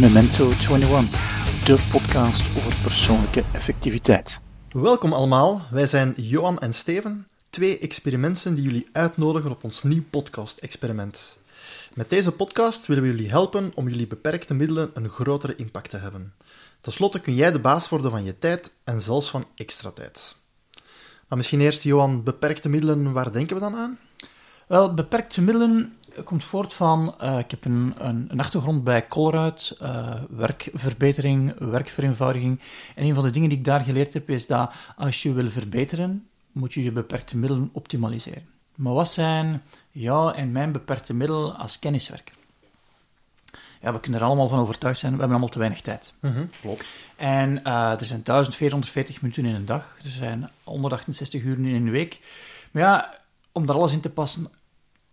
[0.00, 4.40] Memento 21, de podcast over persoonlijke effectiviteit.
[4.68, 10.02] Welkom allemaal, wij zijn Johan en Steven, twee experimenten die jullie uitnodigen op ons nieuw
[10.10, 11.38] podcast-experiment.
[11.94, 15.96] Met deze podcast willen we jullie helpen om jullie beperkte middelen een grotere impact te
[15.96, 16.34] hebben.
[16.80, 20.36] Ten slotte kun jij de baas worden van je tijd en zelfs van extra tijd.
[21.28, 23.98] Maar misschien eerst, Johan, beperkte middelen, waar denken we dan aan?
[24.66, 29.76] Wel, beperkte middelen komt voort van, uh, ik heb een, een, een, achtergrond bij Colruyt,
[29.82, 32.60] uh, werkverbetering, werkvereenvoudiging.
[32.94, 35.48] En een van de dingen die ik daar geleerd heb, is dat als je wil
[35.50, 38.46] verbeteren, moet je je beperkte middelen optimaliseren.
[38.74, 42.34] Maar wat zijn jouw en mijn beperkte middelen als kenniswerker?
[43.80, 46.14] Ja, we kunnen er allemaal van overtuigd zijn, we hebben allemaal te weinig tijd.
[46.20, 46.94] Mm -hmm, klopt.
[47.16, 51.90] En uh, er zijn 1440 minuten in een dag, er zijn 168 uren in een
[51.90, 52.20] week.
[52.70, 53.18] Maar ja,
[53.52, 54.50] om daar alles in te passen,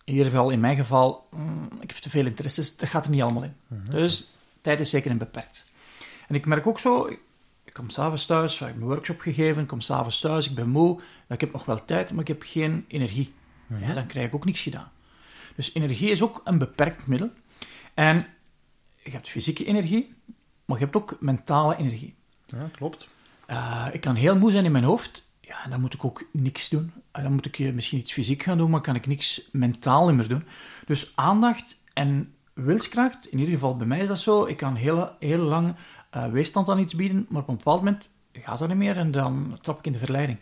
[0.10, 3.12] in ieder geval in mijn geval, mm, ik heb te veel interesses, dat gaat er
[3.12, 3.56] niet allemaal in.
[3.68, 3.92] Mm -hmm.
[3.92, 4.30] Dus
[4.62, 5.66] tijd is zeker een beperkt.
[6.28, 7.08] En ik merk ook zo,
[7.64, 10.70] ik kom s'avonds thuis, ik heb mijn workshop gegeven, ik kom s'avonds thuis, ik ben
[10.70, 13.34] moe, ik heb nog wel tijd, maar ik heb geen energie.
[13.68, 13.88] Mm -hmm.
[13.88, 14.92] ja, dan krijg ik ook niks gedaan.
[15.56, 17.30] Dus energie is ook een beperkt middel.
[17.94, 18.28] En
[19.04, 20.14] je hebt fysieke energie,
[20.66, 22.16] maar je hebt ook mentale energie.
[22.46, 23.10] Ja, klopt.
[23.50, 26.70] Uh, ik kan heel moe zijn in mijn hoofd, ja, dan moet ik ook niks
[26.70, 26.92] doen.
[27.12, 30.44] Dan moet ik misschien iets fysiek gaan doen, maar kan ik niks mentaal meer doen.
[30.86, 34.46] Dus aandacht en wilskracht, in ieder geval bij mij is dat zo.
[34.46, 35.76] Ik kan heel, heel lang
[36.16, 39.12] uh, weerstand aan iets bieden, maar op een bepaald moment gaat dat niet meer en
[39.12, 40.38] dan trap ik in de verleiding.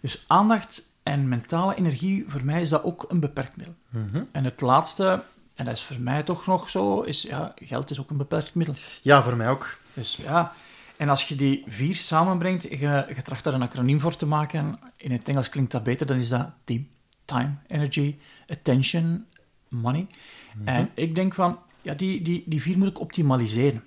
[0.00, 3.74] Dus aandacht en mentale energie, voor mij is dat ook een beperkt middel.
[3.88, 4.28] Mm -hmm.
[4.32, 5.22] En het laatste,
[5.54, 8.54] en dat is voor mij toch nog zo, is ja, geld is ook een beperkt
[8.54, 8.74] middel.
[9.02, 9.78] Ja, voor mij ook.
[9.94, 10.52] Dus ja,
[11.00, 14.78] en als je die vier samenbrengt, je, je tracht daar een acroniem voor te maken,
[14.96, 16.88] in het Engels klinkt dat beter, dan is dat team.
[17.24, 18.16] Time, energy,
[18.48, 19.26] attention,
[19.68, 20.00] money.
[20.00, 20.06] Mm
[20.54, 20.66] -hmm.
[20.66, 23.84] En ik denk van, ja, die, die, die vier moet ik optimaliseren.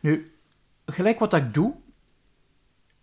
[0.00, 0.32] Nu,
[0.86, 1.74] gelijk wat ik doe,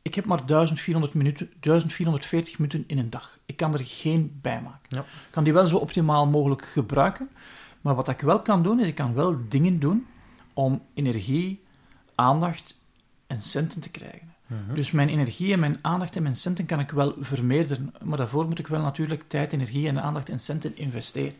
[0.01, 3.39] ik heb maar 1400 minuten, 1440 minuten in een dag.
[3.45, 4.87] Ik kan er geen bij maken.
[4.87, 4.99] Ja.
[4.99, 7.29] Ik kan die wel zo optimaal mogelijk gebruiken,
[7.81, 10.07] maar wat ik wel kan doen, is ik kan wel dingen doen
[10.53, 11.59] om energie,
[12.15, 12.79] aandacht
[13.31, 14.33] en centen te krijgen.
[14.47, 14.75] -hmm.
[14.75, 18.47] Dus mijn energie en mijn aandacht en mijn centen kan ik wel vermeerderen, maar daarvoor
[18.47, 21.35] moet ik wel natuurlijk tijd, energie en aandacht en centen investeren.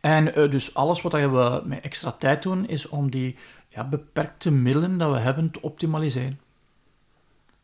[0.00, 3.36] En uh, dus alles wat we met extra tijd doen, is om die
[3.68, 6.40] ja, beperkte middelen dat we hebben te optimaliseren.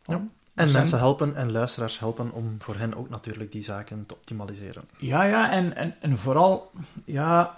[0.03, 0.14] Ja.
[0.14, 0.72] En zijn...
[0.72, 4.84] mensen helpen en luisteraars helpen om voor hen ook natuurlijk die zaken te optimaliseren.
[4.98, 6.70] Ja, ja, en, en, en vooral,
[7.04, 7.54] ja...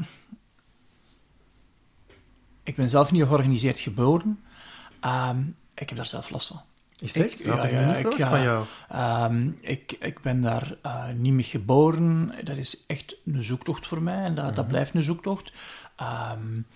[2.63, 4.39] Ik ben zelf niet georganiseerd geboren.
[5.05, 6.61] Um, ik heb daar zelf last van.
[6.99, 7.41] Is het echt?
[7.41, 8.67] Ik, dat ja, ik ja, van jou.
[9.33, 12.35] Um, ik, ik ben daar uh, niet mee geboren.
[12.45, 14.25] Dat is echt een zoektocht voor mij.
[14.25, 14.55] En dat, mm -hmm.
[14.55, 15.53] dat blijft een zoektocht.
[16.33, 16.67] Um,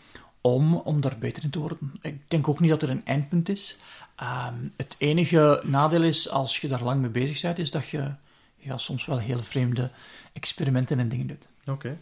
[0.40, 1.92] om, om daar beter in te worden.
[2.00, 3.78] Ik denk ook niet dat er een eindpunt is.
[4.22, 8.14] Um, het enige nadeel is, als je daar lang mee bezig bent, is dat je
[8.56, 9.90] ja, soms wel heel vreemde
[10.32, 11.46] experimenten en dingen doet.
[11.60, 11.72] Oké.
[11.72, 11.98] Okay.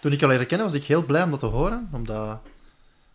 [0.00, 2.40] Toen ik al leren kennen, was ik heel blij om dat te horen, omdat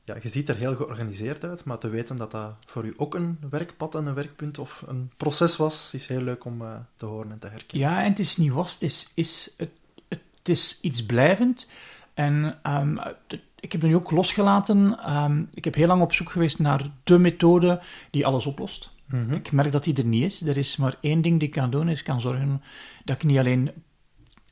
[0.10, 3.16] ja, je ziet er heel georganiseerd uit, maar te weten dat dat voor u ook
[3.16, 7.06] een werkpad en een werkpunt of een proces was, is heel leuk om uh, te
[7.06, 7.90] horen en te herkennen.
[7.90, 9.70] Ja, en het is niet was, het is, is, het,
[10.08, 11.68] het is iets blijvend.
[12.14, 15.14] En um, het, ik heb het nu ook losgelaten.
[15.16, 17.82] Um, ik heb heel lang op zoek geweest naar de methode
[18.12, 18.90] die alles oplost.
[19.06, 19.34] Mm -hmm.
[19.34, 20.42] Ik merk dat die er niet is.
[20.42, 22.62] Er is maar één ding die ik kan doen, is ik kan zorgen
[23.04, 23.72] dat ik niet alleen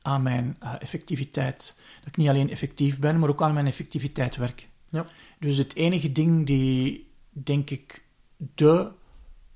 [0.01, 4.35] aan mijn uh, effectiviteit, dat ik niet alleen effectief ben, maar ook aan mijn effectiviteit
[4.35, 4.68] werk.
[4.90, 5.06] Ja.
[5.40, 8.03] Dus het enige ding die, denk ik,
[8.38, 8.92] de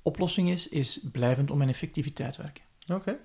[0.01, 2.63] oplossing is, is blijvend om mijn effectiviteit werken.
[2.83, 2.93] Oké.
[2.93, 3.17] Okay.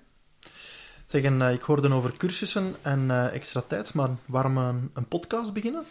[1.05, 5.53] Zeggen, uh, ik hoorde over cursussen en uh, extra tijd, maar waarom een, een podcast
[5.53, 5.85] beginnen?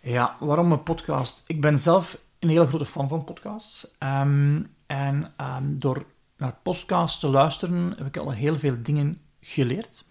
[0.00, 1.42] Ja, waarom een podcast?
[1.46, 3.88] Ik ben zelf een hele grote fan van podcasts.
[3.98, 6.04] Um, en um, door
[6.36, 10.04] naar podcasts te luisteren heb ik al heel veel dingen geleerd.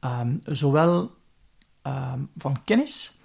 [0.00, 1.16] Um, zowel
[2.36, 3.17] van kennis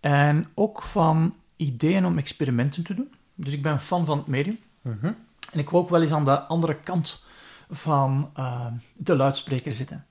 [0.00, 3.14] en ook van ideeën om experimenten te doen.
[3.34, 4.58] Dus ik ben fan van het medium.
[4.82, 5.16] Mm -hmm.
[5.52, 7.24] En ik wil ook wel eens aan de andere kant
[7.70, 8.32] van
[8.96, 10.06] de luidspreker zitten.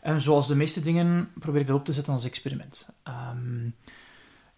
[0.00, 2.88] En zoals de meeste dingen probeer ik dat op te zetten als experiment.
[3.08, 3.74] Um,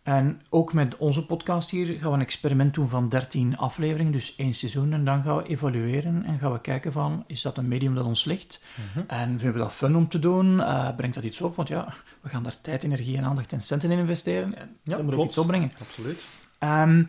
[0.07, 4.37] en ook met onze podcast hier gaan we een experiment doen van 13 afleveringen, dus
[4.37, 4.93] één seizoen.
[4.93, 8.05] En dan gaan we evalueren en gaan we kijken van, is dat een medium dat
[8.05, 8.65] ons ligt?
[8.77, 9.05] Mm -hmm.
[9.07, 10.57] En vinden we dat fun om te doen?
[10.57, 11.57] Uh, brengt dat iets op?
[11.57, 14.57] Want ja, we gaan daar tijd, energie en aandacht en centen in investeren.
[14.57, 15.73] En ja, dat moet ook iets opbrengen.
[15.81, 16.27] Absoluut.
[16.61, 17.09] Um,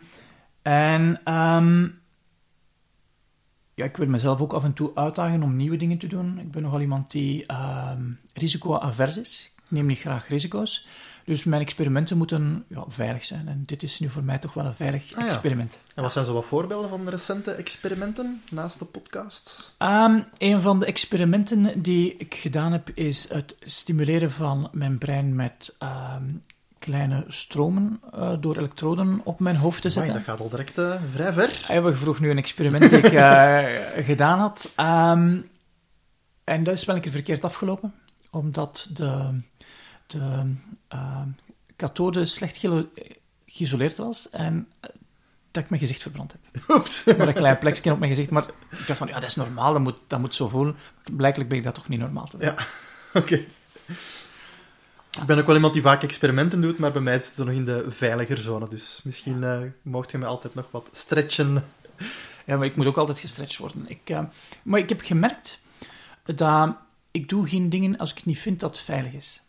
[0.62, 1.34] en...
[1.34, 2.00] Um,
[3.74, 6.38] ja, ik wil mezelf ook af en toe uitdagen om nieuwe dingen te doen.
[6.38, 7.46] Ik ben nogal iemand die
[7.92, 9.52] um, risico-avers is.
[9.68, 10.86] neem niet graag risico's.
[11.28, 13.48] Dus mijn experimenten moeten ja, veilig zijn.
[13.48, 15.24] En dit is nu voor mij toch wel een veilig Ah, ja.
[15.26, 15.80] experiment.
[15.94, 19.74] En wat zijn zo wat voorbeelden van recente experimenten naast de podcast?
[19.78, 25.34] Ehm, een van de experimenten die ik gedaan heb, is het stimuleren van mijn brein
[25.34, 26.24] met ehm,
[26.78, 30.24] kleine stromen eh, door elektroden op mijn hoofd te Amai, zetten.
[30.24, 31.64] dat gaat al direct eh, vrij ver.
[31.66, 33.64] Hij vroeg nu een experiment die ik eh,
[34.10, 34.70] gedaan had.
[34.74, 35.40] Ehm,
[36.44, 37.94] en dat is wel een keer verkeerd afgelopen,
[38.30, 39.40] omdat de,
[40.08, 40.54] de
[40.88, 41.28] ehm,
[41.76, 42.66] kathode slecht
[43.46, 44.90] geïsoleerd was en eh,
[45.50, 46.62] dat ik mijn gezicht verbrand heb.
[46.76, 47.04] Oeps.
[47.04, 48.30] Maar een klein plekje op mijn gezicht.
[48.30, 50.76] Maar ik dacht van, ja, dat is normaal, dat moet, dat moet zo voelen.
[51.12, 52.46] Blijkelijk ben ik dat toch niet normaal te doen.
[52.46, 52.56] Ja,
[53.20, 53.34] oké.
[55.20, 57.54] Ik ben ook wel iemand die vaak experimenten doet, maar bij mij zit het nog
[57.54, 58.68] in de veiliger zone.
[58.68, 61.64] Dus misschien eh mocht je me altijd nog wat stretchen.
[62.44, 63.84] Ja, maar ik moet ook altijd gestretched worden.
[63.88, 64.22] Ik, eh,
[64.62, 65.62] maar ik heb gemerkt
[66.24, 66.76] dat
[67.10, 69.42] ik doe geen dingen als ik niet vind dat het veilig is.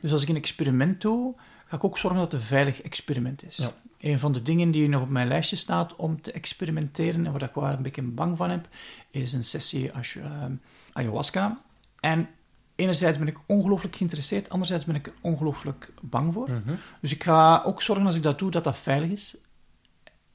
[0.00, 1.34] Dus als ik een experiment doe,
[1.66, 3.56] ga ik ook zorgen dat het een veilig experiment is.
[3.56, 3.72] Ja.
[3.98, 7.42] Een van de dingen die nog op mijn lijstje staat om te experimenteren, en waar
[7.42, 8.68] ik wel een beetje bang van heb,
[9.10, 10.44] is een sessie als je, eh,
[10.92, 11.58] ayahuasca.
[12.00, 12.28] En
[12.74, 16.48] enerzijds ben ik ongelooflijk geïnteresseerd, anderzijds ben ik er ongelooflijk bang voor.
[17.00, 19.36] Dus ik ga ook zorgen als ik dat doe, dat dat veilig is.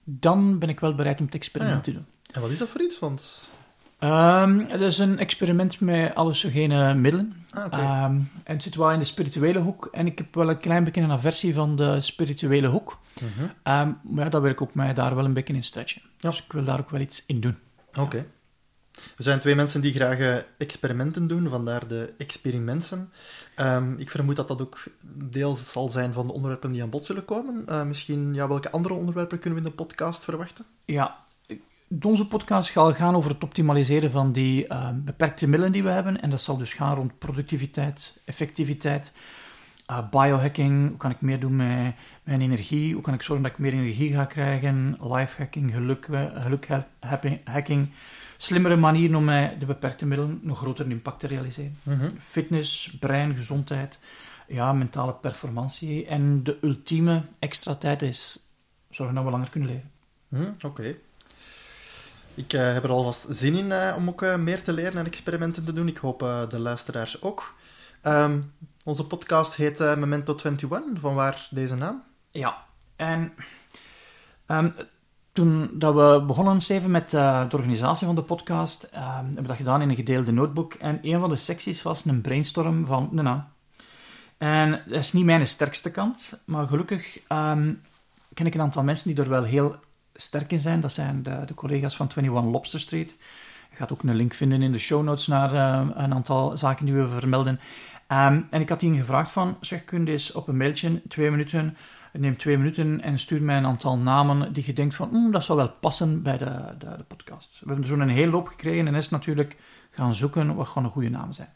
[0.04, 1.92] Dan ben ik wel bereid om het experiment Ah, ja.
[1.92, 2.06] te doen.
[2.32, 3.00] En wat is dat voor iets?
[3.00, 3.48] Want...
[4.00, 7.46] Ehm, het is een experiment met hallucinogene middelen.
[7.50, 7.74] Ah.
[7.74, 9.90] Ehm, en het zit wel in de spirituele hoek.
[9.92, 12.98] En ik heb wel een klein beetje een aversie van de spirituele hoek.
[13.64, 16.02] Ehm, maar ja, dat wil ik ook mij daar wel een beetje in stretchen.
[16.18, 16.30] Ja.
[16.30, 17.58] Dus ik wil daar ook wel iets in doen.
[18.00, 18.26] Oké.
[19.16, 23.12] We zijn twee mensen die graag eh, experimenten doen, vandaar de experimenten.
[23.98, 24.84] Ik vermoed dat dat ook
[25.14, 27.66] deel zal zijn van de onderwerpen die aan bod zullen komen.
[27.66, 30.66] Eh, misschien, ja, welke andere onderwerpen kunnen we in de podcast verwachten?
[30.86, 31.18] Ja,
[32.02, 36.22] onze podcast zal gaan over het optimaliseren van die ehm, beperkte middelen die we hebben.
[36.22, 39.18] En dat zal dus gaan rond productiviteit, effectiviteit,
[39.86, 40.88] eh, biohacking.
[40.88, 42.94] Hoe kan ik meer doen met mijn energie?
[42.94, 44.98] Hoe kan ik zorgen dat ik meer energie ga krijgen?
[45.02, 47.90] Lifehacking, geluk, eh, gelukhacking.
[48.38, 51.78] Slimmere manieren om met de beperkte middelen nog grotere impact te realiseren.
[52.20, 54.00] Fitness, brein, gezondheid,
[54.48, 56.06] ja, mentale performantie.
[56.06, 58.50] En de ultieme extra tijd is
[58.90, 59.92] zorgen dat we langer kunnen leven.
[60.30, 60.96] Hm, Oké.
[62.38, 65.06] Ik eh, heb er alvast zin in eh, om ook eh, meer te leren en
[65.06, 65.88] experimenten te doen.
[65.88, 66.20] Ik hoop
[66.50, 67.56] de luisteraars ook.
[68.02, 68.40] Ehm,
[68.84, 71.02] onze podcast heet Memento 21.
[71.02, 72.04] Vanwaar deze naam?
[72.32, 73.34] Ja, en
[74.46, 74.70] ehm,
[75.32, 79.58] toen dat we begonnen, Steven, met de organisatie van de podcast, ehm, hebben we dat
[79.58, 80.74] gedaan in een gedeelde notebook.
[80.74, 83.48] En een van de secties was een brainstorm van een naam.
[84.38, 87.20] En dat is niet mijn sterkste kant, maar gelukkig
[88.34, 89.80] ken ik een aantal mensen die er wel heel
[90.18, 90.80] sterk in zijn.
[90.80, 93.16] Dat zijn de, collega's van 21 Lobster Street.
[93.70, 96.86] Je gaat ook een link vinden in de show notes naar eh, een aantal zaken
[96.86, 97.60] die we vermelden.
[98.08, 101.32] Ehm, en ik had hen gevraagd van, zeg, kun je eens op een mailtje, twee
[101.32, 101.78] minuten,
[102.14, 105.44] neem twee minuten en stuur mij een aantal namen die je denkt van, "Hmm, dat
[105.44, 107.60] zou wel passen bij de, de, de podcast.
[107.60, 109.58] We hebben zo'n hele hoop gekregen en is natuurlijk
[109.90, 111.50] gaan zoeken wat gewoon een goede naam zijn.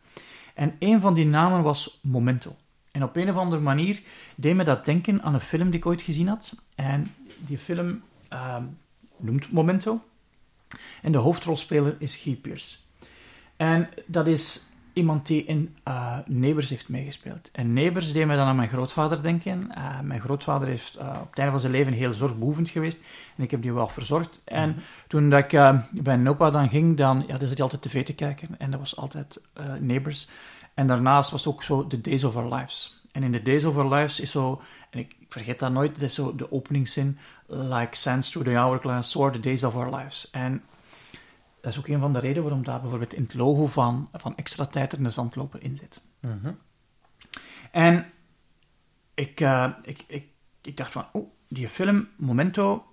[0.54, 2.56] En een van die namen was Momento.
[2.92, 4.02] En op een of andere manier
[4.36, 6.56] deed me dat denken aan een film die ik ooit gezien had.
[6.76, 8.02] En die film
[9.18, 10.02] noemt Momento.
[11.02, 12.78] En de hoofdrolspeler is Guy Pearce.
[13.58, 17.50] En dat is iemand die in eh, Neighbors heeft meegespeeld.
[17.52, 19.72] En Neighbors deed mij dan aan mijn grootvader denken.
[19.72, 23.00] Eh, mijn grootvader heeft eh, op het einde van zijn leven heel zorgbehoevend geweest.
[23.38, 24.42] En ik heb die wel verzorgd.
[24.44, 24.76] En
[25.08, 25.50] toen dat ik
[25.92, 28.50] bij een opa dan ging, dan ja, dan zat hij altijd tv te kijken.
[28.58, 29.42] En dat was altijd
[29.80, 30.28] Neighbors.
[30.74, 33.02] En daarnaast was het ook zo The Days of Our Lives.
[33.12, 34.62] En in The Days of Our Lives is zo,
[34.92, 37.18] en ik, ik vergeet dat nooit, dat is zo de openingszin,
[37.48, 40.30] like sands through the hourglass, soar the days of our lives.
[40.32, 40.64] En
[41.62, 44.36] dat is ook een van de redenen waarom daar bijvoorbeeld in het logo van, van
[44.36, 46.02] extra tijd er een zandloper in zit.
[47.72, 48.06] En
[49.14, 50.26] ik, eh, ik, ik,
[50.62, 52.86] ik dacht van, oh, die film, Momento,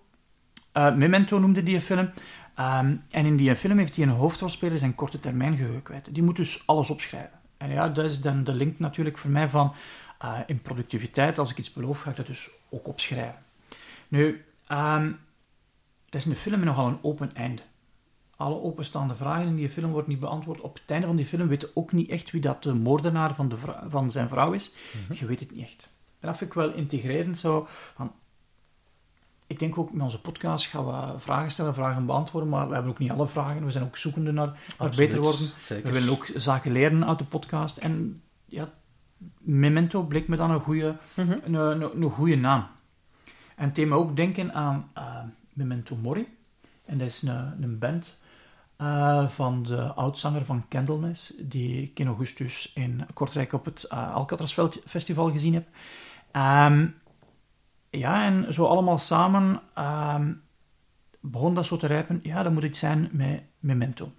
[0.73, 2.11] eh, Memento noemde die film.
[2.55, 6.15] Ehm, en in die film heeft hij een hoofdrolspeler zijn korte termijn geheugen kwijt.
[6.15, 7.39] Die moet dus alles opschrijven.
[7.57, 9.75] En ja, dat is dan de link natuurlijk voor mij van
[10.19, 13.43] eh, in productiviteit, als ik iets beloof, ga ik dat dus ook opschrijven.
[14.09, 15.13] Nu, ehm,
[16.09, 17.63] dat is een film met nogal een open einde.
[18.37, 20.61] Alle openstaande vragen in die film worden niet beantwoord.
[20.61, 23.35] Op het einde van die film weet je ook niet echt wie dat de moordenaar
[23.35, 24.73] van, de vrou- van zijn vrouw is.
[25.13, 25.89] Je weet het niet echt.
[26.21, 27.67] En dat vind ik wel integrerend zo.
[27.95, 28.13] Van,
[29.47, 32.93] ik denk ook met onze podcast gaan we vragen stellen, vragen beantwoorden, maar we hebben
[32.93, 33.65] ook niet alle vragen.
[33.65, 35.47] We zijn ook zoekende naar, naar Absoluut, beter worden.
[35.61, 35.87] zeker.
[35.87, 37.77] We willen ook zaken leren uit de podcast.
[37.77, 38.71] En ja,
[39.39, 41.31] Memento bleek me dan een goede, Mhm.
[41.45, 42.67] een, een, een goede naam.
[43.57, 45.17] En het deed me ook denken aan eh,
[45.53, 46.37] Memento Mori.
[46.85, 48.21] En dat is een, een band
[48.77, 54.15] eh, van de oudzanger van Candlemass, die ik in augustus in Kortrijk op het uh,
[54.15, 55.67] Alcatraz Festival gezien heb.
[56.31, 56.87] Ehm,
[57.91, 60.33] ja, en zo allemaal samen ehm,
[61.21, 62.21] begon dat zo te rijpen.
[62.23, 64.13] Ja, dat moet iets zijn met Memento.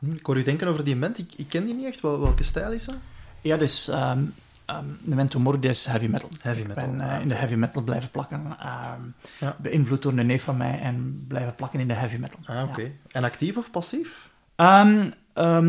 [0.00, 1.18] Ik hoor u denken over die ment.
[1.18, 2.00] Ik, ik ken die niet echt.
[2.00, 2.96] Wel, welke stijl is dat?
[3.40, 4.34] Ja, dus um,
[4.70, 6.28] um, Memento Mori is heavy metal.
[6.40, 6.84] Heavy metal.
[6.84, 8.40] Ik ben uh, in de heavy metal blijven plakken.
[8.40, 9.56] Um, ja.
[9.58, 12.38] Beïnvloed door een neef van mij en blijven plakken in de heavy metal.
[12.44, 12.70] Ah, oké.
[12.70, 12.84] Okay.
[12.84, 12.92] Ja.
[13.12, 14.30] En actief of passief?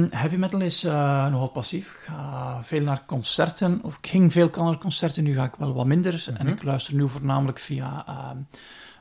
[0.09, 1.91] heavy metal is uh, nogal passief.
[1.91, 3.79] Ik ga veel naar concerten.
[3.83, 6.13] Of ik ging veel naar concerten, nu ga ik wel wat minder.
[6.13, 6.47] Mm -hmm.
[6.47, 8.05] En ik luister nu voornamelijk via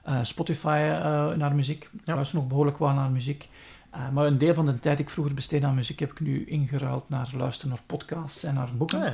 [0.08, 1.84] uh, Spotify uh, naar muziek.
[1.92, 2.14] Ik ja.
[2.14, 3.48] luister nog behoorlijk wat naar muziek.
[3.94, 6.20] Uh, maar een deel van de tijd die ik vroeger besteedde aan muziek heb ik
[6.20, 9.02] nu ingeruild naar luisteren naar podcasts en naar boeken.
[9.02, 9.12] Ah,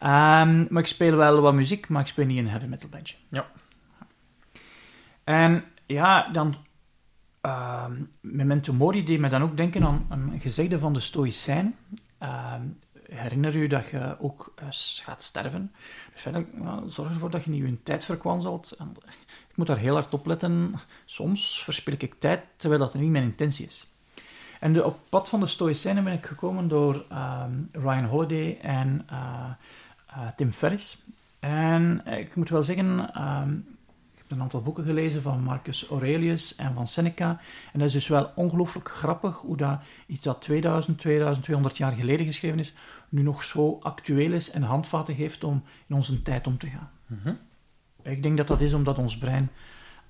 [0.00, 0.42] ja.
[0.42, 2.88] um, maar ik speel wel wat muziek, maar ik speel niet in een heavy metal
[2.88, 3.16] bandje.
[3.28, 3.46] Ja.
[5.24, 6.54] En ja, dan
[7.46, 7.86] uh,
[8.20, 11.76] Memento Mori deed me dan ook denken aan een gezegde van de Stoïcijn.
[12.22, 12.54] Uh,
[13.08, 14.66] herinner je dat je ook uh,
[15.02, 15.72] gaat sterven.
[16.12, 18.72] Dus nou, zorg ervoor dat je niet je tijd verkwanselt.
[18.72, 18.92] En,
[19.48, 20.74] ik moet daar heel hard op letten.
[21.04, 23.93] Soms verspil ik tijd, terwijl dat niet mijn intentie is.
[24.64, 29.06] En de, op pad van de Stoïcijnen ben ik gekomen door um, Ryan Holiday en
[29.12, 29.18] uh,
[30.10, 31.02] uh, Tim Ferriss.
[31.38, 32.86] En ik moet wel zeggen,
[33.22, 33.66] um,
[34.12, 37.40] ik heb een aantal boeken gelezen van Marcus Aurelius en van Seneca.
[37.72, 42.26] En dat is dus wel ongelooflijk grappig hoe dat iets dat 2000, 2200 jaar geleden
[42.26, 42.74] geschreven is,
[43.08, 46.90] nu nog zo actueel is en handvaten geeft om in onze tijd om te gaan.
[47.06, 47.38] Mm -hmm.
[48.02, 49.50] Ik denk dat dat is omdat ons brein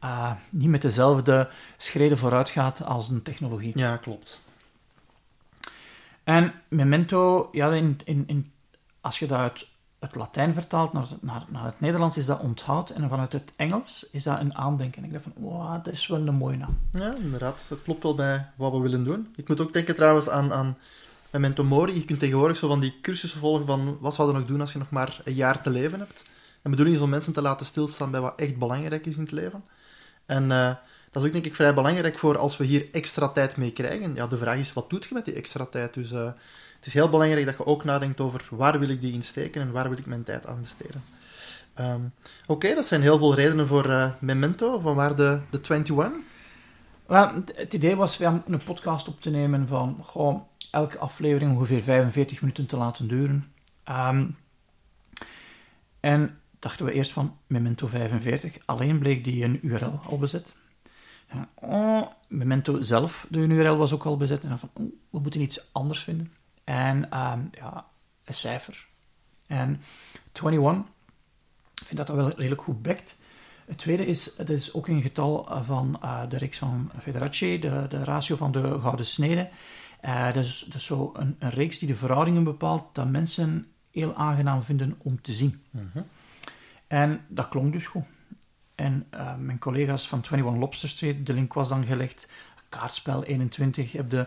[0.04, 3.78] uh, niet met dezelfde schreden vooruit gaat als een technologie.
[3.78, 4.42] Ja, klopt.
[6.24, 8.52] En memento, ja, in, in, in,
[9.00, 9.66] als je dat uit
[9.98, 12.90] het Latijn vertaalt naar, naar, naar het Nederlands, is dat onthoud.
[12.90, 15.02] En vanuit het Engels is dat een aandenken.
[15.02, 16.78] En ik dacht van, wow, dat is wel een mooie naam.
[16.90, 17.66] Ja, inderdaad.
[17.68, 19.28] Dat klopt wel bij wat we willen doen.
[19.36, 20.76] Ik moet ook denken trouwens aan, aan
[21.30, 21.94] memento mori.
[21.94, 24.72] Je kunt tegenwoordig zo van die cursussen volgen van wat zou je nog doen als
[24.72, 26.22] je nog maar een jaar te leven hebt.
[26.24, 29.22] En de bedoeling is om mensen te laten stilstaan bij wat echt belangrijk is in
[29.22, 29.64] het leven.
[30.26, 30.74] En uh,
[31.10, 34.14] dat is ook denk ik vrij belangrijk voor als we hier extra tijd mee krijgen.
[34.14, 35.94] Ja, de vraag is, wat doet je met die extra tijd?
[35.94, 36.24] Dus uh,
[36.76, 39.72] het is heel belangrijk dat je ook nadenkt over waar wil ik die insteken en
[39.72, 41.02] waar wil ik mijn tijd aan besteden.
[41.80, 42.12] Um,
[42.46, 46.12] Oké, dat zijn heel veel redenen voor uh, Memento, van waar de, de 21?
[47.06, 51.82] Well, het idee was om een podcast op te nemen van gewoon elke aflevering ongeveer
[51.82, 53.52] 45 minuten te laten duren.
[53.88, 54.36] Um,
[56.00, 60.54] en dachten we eerst van Memento 45, alleen bleek die een URL al bezet.
[61.26, 64.42] En, oh, Memento zelf, de URL was ook al bezet.
[64.42, 66.32] En dan van, oh, we moeten iets anders vinden.
[66.64, 67.86] En um, ja,
[68.24, 68.86] een cijfer.
[69.46, 69.80] En
[70.32, 70.84] 21,
[71.74, 73.18] ik vind dat dat wel redelijk goed bekt.
[73.66, 77.86] Het tweede is, het is ook een getal van uh, de reeks van Federace, de,
[77.88, 79.50] de ratio van de gouden snede.
[80.04, 84.14] Uh, dat, is, dat zo een, een, reeks die de verhoudingen bepaalt dat mensen heel
[84.14, 85.62] aangenaam vinden om te zien.
[85.70, 85.90] Mm.
[86.94, 88.04] En dat klonk dus goed.
[88.74, 92.28] En uh, mijn collega's van 21 Lobster Street, de link was dan gelegd.
[92.68, 94.26] Kaartspel 21, heb de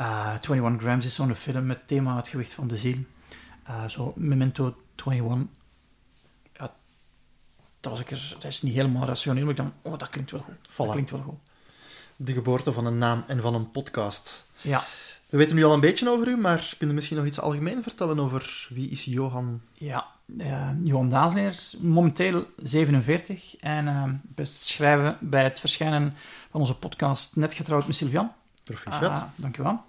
[0.00, 2.98] uh, 21 Grams is zo'n film met thema het gewicht van de ziel.
[3.68, 5.46] Uh, zo Memento 21.
[6.52, 6.74] Ja,
[7.80, 10.30] dat, was ik er, dat is niet helemaal rationeel, maar ik dacht, oh, dat klinkt
[10.30, 10.58] wel goed.
[10.70, 10.76] Voilà.
[10.76, 11.38] Dat klinkt wel goed.
[12.16, 14.46] De geboorte van een naam en van een podcast.
[14.60, 14.84] Ja.
[15.28, 17.82] We weten nu al een beetje over u, maar kun je misschien nog iets algemeen
[17.82, 19.60] vertellen over wie is Johan?
[19.72, 21.32] Ja, uh, Johan
[21.80, 26.14] momenteel 47 en uh, beschrijven bij het verschijnen
[26.50, 28.32] van onze podcast Net getrouwd met Sylvian.
[28.62, 29.16] Proficiat.
[29.16, 29.80] Uh, dankjewel.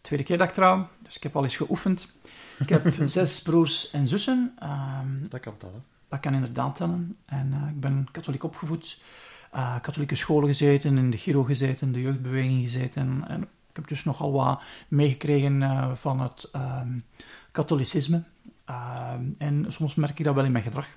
[0.00, 2.12] Tweede keer dat ik trouw, dus ik heb al eens geoefend.
[2.58, 4.54] Ik heb zes broers en zussen.
[4.62, 5.84] Um, dat kan tellen.
[6.08, 7.14] Dat kan inderdaad tellen.
[7.26, 9.00] En ik ben katholiek opgevoed.
[9.80, 13.24] katholieke scholen gezeten, in de Giro gezeten, de jeugdbeweging gezeten.
[13.28, 15.62] En ik heb dus nogal wat meegekregen
[15.96, 17.04] van het um,
[17.52, 18.22] katholicisme.
[18.70, 20.88] Uh, en soms merk ik dat wel in mijn gedrag.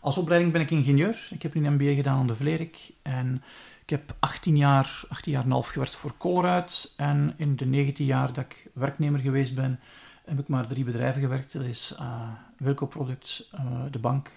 [0.00, 1.28] Als opleiding ben ik ingenieur.
[1.30, 2.92] Ik heb een MBA gedaan aan de Vlerik.
[3.02, 3.42] En
[3.82, 6.92] ik heb 18 jaar, 18 jaar en half gewerkt voor Colruyt.
[6.96, 9.80] En in de 19 jaar dat ik werknemer geweest ben,
[10.24, 11.52] heb ik maar drie bedrijven gewerkt.
[11.52, 12.22] Dat is uh,
[12.56, 13.60] Wilco Product, uh,
[13.90, 14.30] de bank.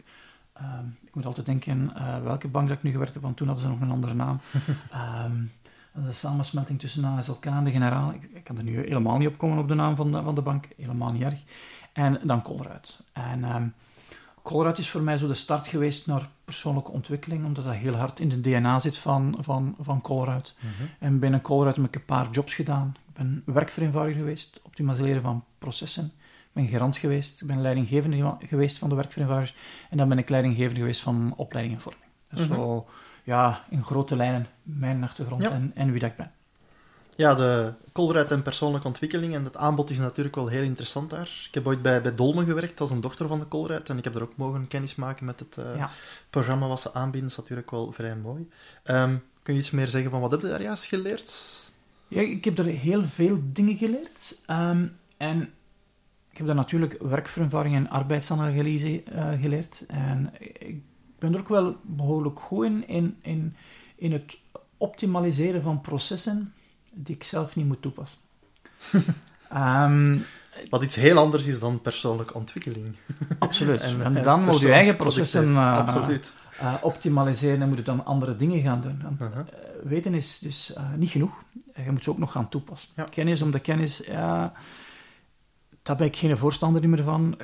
[0.62, 3.65] Uh, ik moet altijd denken welke bank dat ik nu gewerkt heb, want toen hadden
[3.65, 4.39] ze nog een andere naam.
[5.25, 5.51] um,
[5.93, 8.13] de samensmelting tussen ASLK en de generaal.
[8.13, 10.35] Ik, ik, kan er nu helemaal niet op komen op de naam van de, van
[10.35, 10.67] de bank.
[10.77, 11.39] Helemaal niet erg.
[11.93, 13.00] En dan Colruyt.
[13.13, 13.73] En um,
[14.41, 18.19] Colruyt is voor mij zo de start geweest naar persoonlijke ontwikkeling, omdat dat heel hard
[18.19, 20.55] in de DNA zit van, van, van Colruyt.
[20.59, 20.89] Mm -hmm.
[21.00, 22.95] En binnen Colruyt heb ik een paar jobs gedaan.
[23.07, 26.05] Ik ben werkvereenvoudiger geweest, optimaliseren van processen.
[26.05, 29.59] Ik ben gerant geweest, ik ben leidinggevende geweest van de werkvereenvoudigers.
[29.89, 32.05] En dan ben ik leidinggevende geweest van opleiding en vorming.
[32.29, 32.53] Dus Mhm.
[32.55, 32.88] zo,
[33.23, 35.51] ja, in grote lijnen mijn achtergrond Ja.
[35.51, 36.31] en, en wie dat ik ben.
[37.15, 39.34] Ja, de Colruyt en persoonlijke ontwikkeling.
[39.34, 41.46] En het aanbod is natuurlijk wel heel interessant daar.
[41.48, 43.89] Ik heb ooit bij, bij Dolmen gewerkt als een dochter van de Colruyt.
[43.89, 45.89] En ik heb er ook mogen kennis maken met het uh, Ja.
[46.29, 47.22] programma wat ze aanbieden.
[47.22, 48.50] Dat is natuurlijk wel vrij mooi.
[48.84, 51.34] Ehm, kun je iets meer zeggen van wat heb je daar juist geleerd?
[52.08, 54.41] Ja, ik heb er heel veel dingen geleerd.
[54.46, 55.41] Ehm, en
[56.32, 59.84] ik heb daar natuurlijk werkvervaring en arbeidsanalyse eh, geleerd.
[59.88, 60.82] En ik
[61.20, 63.55] ben er ook wel behoorlijk goed in, in, in,
[63.96, 64.38] in het
[64.77, 66.53] optimaliseren van processen
[66.93, 68.19] die ik zelf niet moet toepassen.
[69.50, 70.17] Ehm,
[70.69, 72.95] Wat iets heel anders is dan persoonlijke ontwikkeling.
[73.39, 73.81] absoluut.
[74.01, 75.95] En, en dan moet je eigen processen eh,
[76.59, 79.01] eh, optimaliseren en moet je dan andere dingen gaan doen.
[79.03, 79.39] Want, Uh-huh.
[79.39, 79.45] eh,
[79.83, 81.31] weten is dus niet genoeg.
[81.85, 82.89] Je moet ze ook nog gaan toepassen.
[82.95, 83.03] Ja.
[83.03, 84.03] Kennis om de kennis,
[85.81, 87.38] daar ben ik geen voorstander meer van.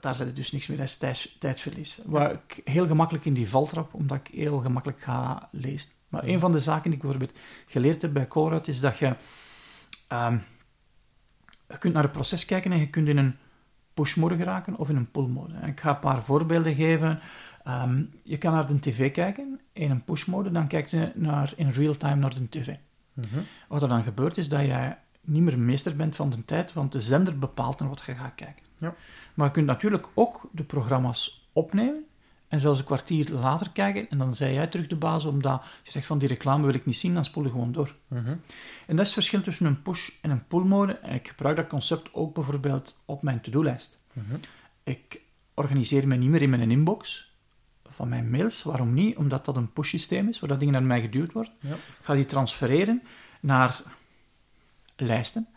[0.00, 1.98] Daar zit dus niks meer, dat is tijds- tijdverlies.
[2.04, 5.90] Waar ik heel gemakkelijk in die valtrap, omdat ik heel gemakkelijk ga lezen.
[6.08, 9.16] Maar een van de zaken die ik bijvoorbeeld geleerd heb bij Colruyt, is dat je,
[10.08, 10.38] ehm,
[11.68, 13.36] je kunt naar het proces kijken en je kunt in een
[13.94, 15.54] push-mode geraken of in een pull-mode.
[15.66, 17.20] Ik ga een paar voorbeelden geven.
[17.64, 21.70] Ehm, je kan naar de tv kijken in een push-mode, dan kijk je naar, in
[21.70, 22.74] real-time naar de tv.
[23.12, 23.40] Mhm.
[23.68, 26.92] Wat er dan gebeurt is dat jij niet meer meester bent van de tijd, want
[26.92, 28.64] de zender bepaalt dan wat je gaat kijken.
[28.76, 28.94] Ja.
[29.34, 32.04] Maar je kunt natuurlijk ook de programma's opnemen
[32.54, 35.90] en zelfs een kwartier later kijken en dan zei jij terug de baas, omdat je
[35.90, 37.94] zegt van die reclame wil ik niet zien, dan spoel je gewoon door.
[38.08, 38.28] Mhm.
[38.86, 41.66] En dat is het verschil tussen een push- en een pull-mode en ik gebruik dat
[41.66, 44.00] concept ook bijvoorbeeld op mijn to-do-lijst.
[44.12, 44.34] Mhm.
[44.82, 45.20] Ik
[45.54, 47.32] organiseer me niet meer in mijn inbox
[47.84, 48.62] van mijn mails.
[48.62, 49.16] Waarom niet?
[49.16, 51.52] Omdat dat een push-systeem is, waar dat dingen naar mij geduwd worden.
[51.60, 51.74] Ja.
[51.74, 53.02] Ik ga die transfereren
[53.40, 53.82] naar
[54.96, 55.48] lijsten,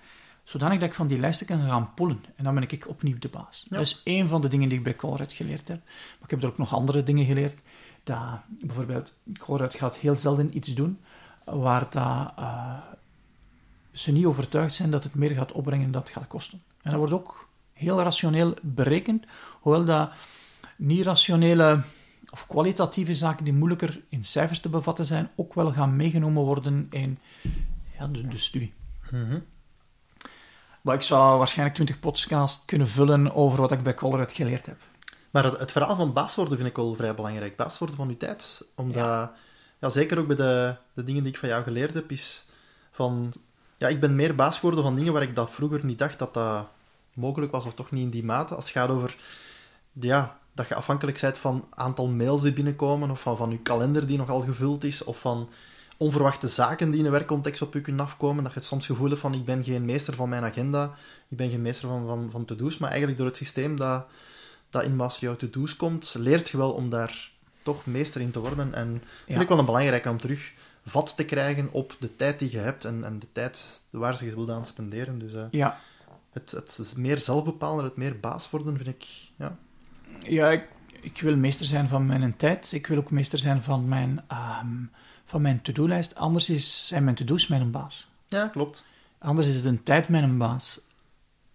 [0.47, 2.23] zodanig dat ik van die lijsten kan gaan pullen.
[2.35, 3.65] En dan ben ik opnieuw de baas.
[3.69, 3.77] Ja.
[3.77, 5.81] Dat is één van de dingen die ik bij Colruyt geleerd heb.
[5.85, 7.59] Maar ik heb er ook nog andere dingen geleerd.
[8.03, 10.99] Dat, bijvoorbeeld, Colruyt gaat heel zelden iets doen
[11.43, 12.77] waar dat, eh,
[13.91, 16.61] ze niet overtuigd zijn dat het meer gaat opbrengen dan het gaat kosten.
[16.81, 19.25] En dat wordt ook heel rationeel berekend,
[19.59, 20.11] hoewel dat
[20.75, 21.81] niet rationele
[22.29, 26.87] of kwalitatieve zaken die moeilijker in cijfers te bevatten zijn, ook wel gaan meegenomen worden
[26.89, 27.19] in
[27.99, 28.73] ja, de, de studie.
[29.11, 29.39] Mhm.
[30.87, 34.77] Maar ik zou waarschijnlijk 20 podcasts kunnen vullen over wat ik bij Colruyt geleerd heb.
[35.31, 37.55] Maar het, het verhaal van baas worden vind ik wel vrij belangrijk.
[37.55, 38.65] Baas worden van je tijd.
[38.75, 39.31] Omdat,
[39.79, 39.89] ja.
[39.89, 42.45] zeker ook bij de, de dingen die ik van jou geleerd heb, is
[42.91, 43.33] van...
[43.77, 46.33] Ja, ik ben meer baas geworden van dingen waar ik dat vroeger niet dacht dat
[46.33, 46.67] dat
[47.13, 48.55] mogelijk was, of toch niet in die mate.
[48.55, 49.17] Als het gaat over...
[49.93, 54.07] Ja, dat je afhankelijk bent van aantal mails die binnenkomen, of van, van je kalender
[54.07, 55.49] die nogal gevuld is, of van
[55.97, 58.95] onverwachte zaken die in een werkcontext op je kunnen afkomen, dat je het soms het
[58.95, 60.95] gevoel hebt van ik ben geen meester van mijn agenda,
[61.27, 64.05] ik ben geen meester van, van, van to-do's, maar eigenlijk door het systeem dat
[64.69, 67.31] dat in Master Your To-Do's komt, leert je wel om daar
[67.63, 68.73] toch meester in te worden.
[68.73, 70.53] En vind ik wel een belangrijke om terug
[70.85, 74.25] vat te krijgen op de tijd die je hebt en, en de tijd waar ze
[74.25, 75.19] je wil aan spenderen.
[75.19, 75.79] Dus eh, Ja,
[76.31, 79.05] het, het meer zelfbepalen, het meer baas worden, vind ik...
[79.37, 79.57] Ja.
[80.19, 80.67] ja ik,
[81.01, 82.71] ik wil meester zijn van mijn tijd.
[82.71, 84.83] Ik wil ook meester zijn van mijn, ehm,
[85.27, 86.15] van mijn to-do-lijst.
[86.15, 88.07] Anders is, zijn mijn to-do's mijn baas.
[88.27, 88.85] ja, klopt.
[89.17, 90.81] Anders is de tijd mijn baas.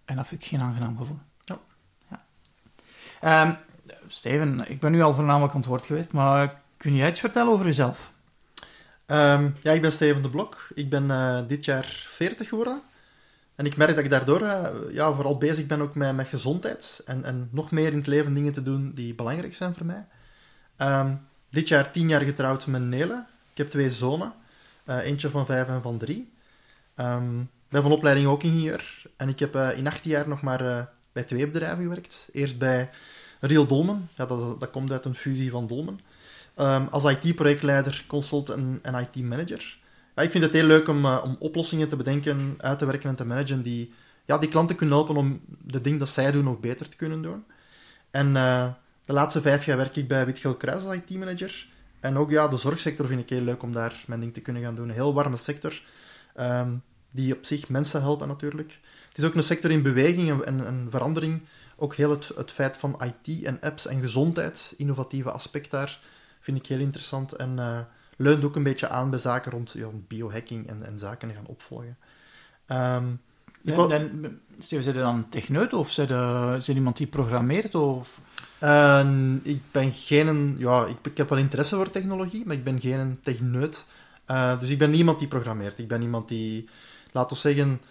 [0.05, 1.19] En dat vind ik geen aangenaam gevoel.
[1.39, 1.57] Ja.
[2.09, 2.23] Ja.
[3.21, 3.53] Ehm,
[4.07, 7.53] Steven, ik ben nu al voornamelijk aan het woord geweest, maar kun jij iets vertellen
[7.53, 8.11] over jezelf?
[9.05, 10.67] Ehm, ja, ik ben Steven de Blok.
[10.73, 12.81] Ik ben eh, dit jaar 40 geworden.
[13.55, 17.01] En ik merk dat ik daardoor eh, ja, vooral bezig ben ook met, met gezondheid.
[17.05, 20.05] En, en nog meer in het leven dingen te doen die belangrijk zijn voor mij.
[20.75, 21.15] Ehm,
[21.49, 23.25] dit jaar tien jaar getrouwd met Nele.
[23.53, 24.33] Ik heb twee zonen.
[24.83, 26.31] Eh, eentje van vijf en van drie.
[26.95, 29.05] Ik ben van opleiding ook ingenieur.
[29.17, 32.27] En ik heb eh, in 18 jaar nog maar eh, bij twee bedrijven gewerkt.
[32.31, 32.89] Eerst bij
[33.39, 34.09] Real Dolmen.
[34.15, 35.99] Ja, dat, dat komt uit een fusie van Dolmen.
[36.55, 39.77] Ehm, als IT-projectleider, consultant en, IT-manager.
[40.15, 43.15] Ja, ik vind het heel leuk om, om oplossingen te bedenken, uit te werken en
[43.15, 43.93] te managen die,
[44.25, 47.21] ja, die klanten kunnen helpen om de dingen dat zij doen nog beter te kunnen
[47.21, 47.43] doen.
[48.11, 48.33] En
[49.05, 51.67] de laatste vijf jaar werk ik bij Witgel Kruis als IT-manager.
[52.03, 54.61] En ook ja, de zorgsector vind ik heel leuk om daar mijn ding te kunnen
[54.61, 54.87] gaan doen.
[54.89, 55.81] Een heel warme sector,
[56.35, 56.71] ehm,
[57.11, 58.79] die op zich mensen helpen natuurlijk.
[59.07, 61.41] Het is ook een sector in beweging en, en, en verandering.
[61.75, 65.99] Ook heel het, het feit van IT en apps en gezondheid, innovatieve aspect daar,
[66.39, 67.31] vind ik heel interessant.
[67.31, 67.79] En eh,
[68.17, 71.97] leunt ook een beetje aan bij zaken rond ja, biohacking en, en zaken gaan opvolgen.
[72.65, 73.17] Ehm, ik
[73.61, 77.07] Dan, wou- dan, Steven, zijn je dan een techneut of zijn je, zijn iemand die
[77.07, 77.75] programmeert?
[77.75, 78.19] Of...
[79.43, 80.55] Ik ben geen...
[80.57, 83.85] Ja, ik, ik heb wel interesse voor technologie, maar ik ben geen techneut.
[84.25, 85.79] Eh, dus ik ben iemand die programmeert.
[85.79, 86.69] Ik ben iemand die,
[87.11, 87.81] laten we zeggen,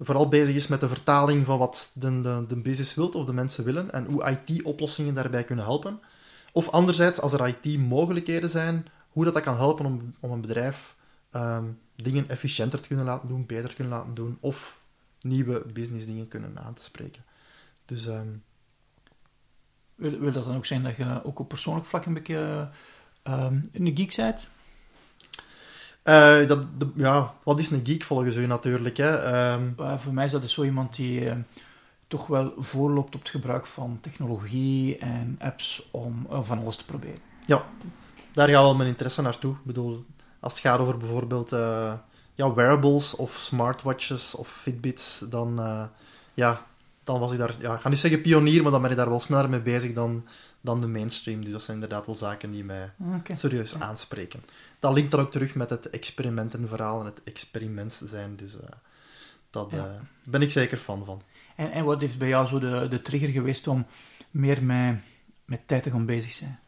[0.00, 3.32] vooral bezig is met de vertaling van wat de, de, de business wil of de
[3.32, 6.00] mensen willen en hoe IT-oplossingen daarbij kunnen helpen.
[6.52, 10.94] Of anderzijds, als er IT-mogelijkheden zijn, hoe dat, dat kan helpen om, om een bedrijf
[11.30, 11.64] ehm,
[11.96, 14.80] dingen efficiënter te kunnen laten doen, beter te kunnen laten doen, of
[15.20, 17.24] nieuwe business dingen kunnen aan te spreken.
[17.84, 18.28] Dus ehm,
[20.02, 22.68] Wil, wil dat dan ook zijn dat je ook op persoonlijk vlak een beetje
[23.22, 24.48] ehm, een geek bent?
[26.02, 28.96] eh, dat, de- ja, wat is een geek volgens u natuurlijk?
[28.96, 29.16] Hè?
[29.16, 31.36] Ehm, Eh, voor mij is dat dus zo iemand die eh,
[32.06, 37.18] toch wel voorloopt op het gebruik van technologie en apps om van alles te proberen.
[38.32, 39.52] daar gaat wel mijn interesse naartoe.
[39.52, 40.04] Ik bedoel,
[40.40, 41.50] als het gaat over bijvoorbeeld
[42.34, 45.60] ja, wearables of smartwatches of Fitbits, dan,
[46.34, 46.66] ja,
[47.04, 49.08] dan was ik daar, ja, ik ga niet zeggen pionier, maar dan ben ik daar
[49.08, 50.26] wel sneller mee bezig dan,
[50.60, 51.42] dan de mainstream.
[51.44, 52.92] Dus dat zijn inderdaad wel zaken die mij
[53.32, 54.44] serieus aanspreken.
[54.78, 58.36] Dat linkt dan ook terug met het experimentenverhaal en het experiment zijn.
[58.36, 58.60] Dus eh,
[59.50, 59.78] dat Ja.
[59.78, 61.22] eh, ben ik zeker fan van.
[61.56, 63.86] En, en wat heeft bij jou zo de, de trigger geweest om
[64.30, 64.96] meer met,
[65.44, 66.58] met tijd te gaan bezig zijn?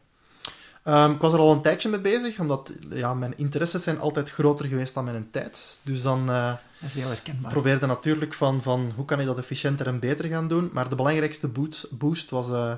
[0.85, 4.31] Ehm, ik was er al een tijdje mee bezig, omdat ja, mijn interesses zijn altijd
[4.31, 5.79] groter geweest dan mijn tijd.
[5.81, 6.47] Dus dan eh,
[6.79, 7.51] Dat is heel herkenbaar.
[7.51, 10.69] probeerde natuurlijk van, van hoe kan ik dat efficiënter en beter gaan doen.
[10.73, 12.73] Maar de belangrijkste boot- boost was eh,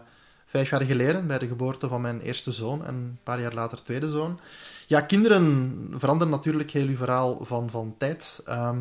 [0.45, 3.83] vijf jaar geleden bij de geboorte van mijn eerste zoon en een paar jaar later
[3.83, 4.39] tweede zoon.
[4.87, 8.41] Ja, kinderen veranderen natuurlijk heel uw verhaal van, van tijd.
[8.45, 8.77] Ehm,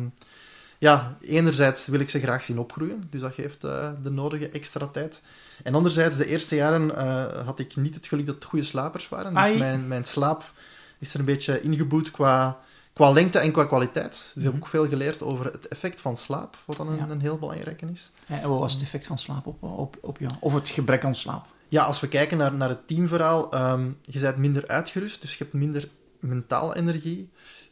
[0.79, 4.87] ja, enerzijds wil ik ze graag zien opgroeien, dus dat geeft eh, de nodige extra
[4.87, 5.21] tijd.
[5.63, 9.09] En anderzijds, de eerste jaren eh, had ik niet het geluk dat het goede slapers
[9.09, 9.33] waren.
[9.33, 9.57] Dus Ai.
[9.57, 10.51] mijn, mijn slaap
[10.99, 12.59] is er een beetje ingeboet qua,
[12.93, 14.11] qua lengte en qua kwaliteit.
[14.11, 14.61] Dus ik heb Mhm.
[14.61, 17.07] ook veel geleerd over het effect van slaap, wat dan een, Ja.
[17.09, 18.11] een heel belangrijke is.
[18.27, 20.31] En wat was het effect van slaap op, op, op jou?
[20.39, 21.45] Of het gebrek aan slaap?
[21.69, 25.37] Ja, als we kijken naar, naar het teamverhaal, ehm, je bent minder uitgerust, dus je
[25.43, 27.29] hebt minder mentale energie.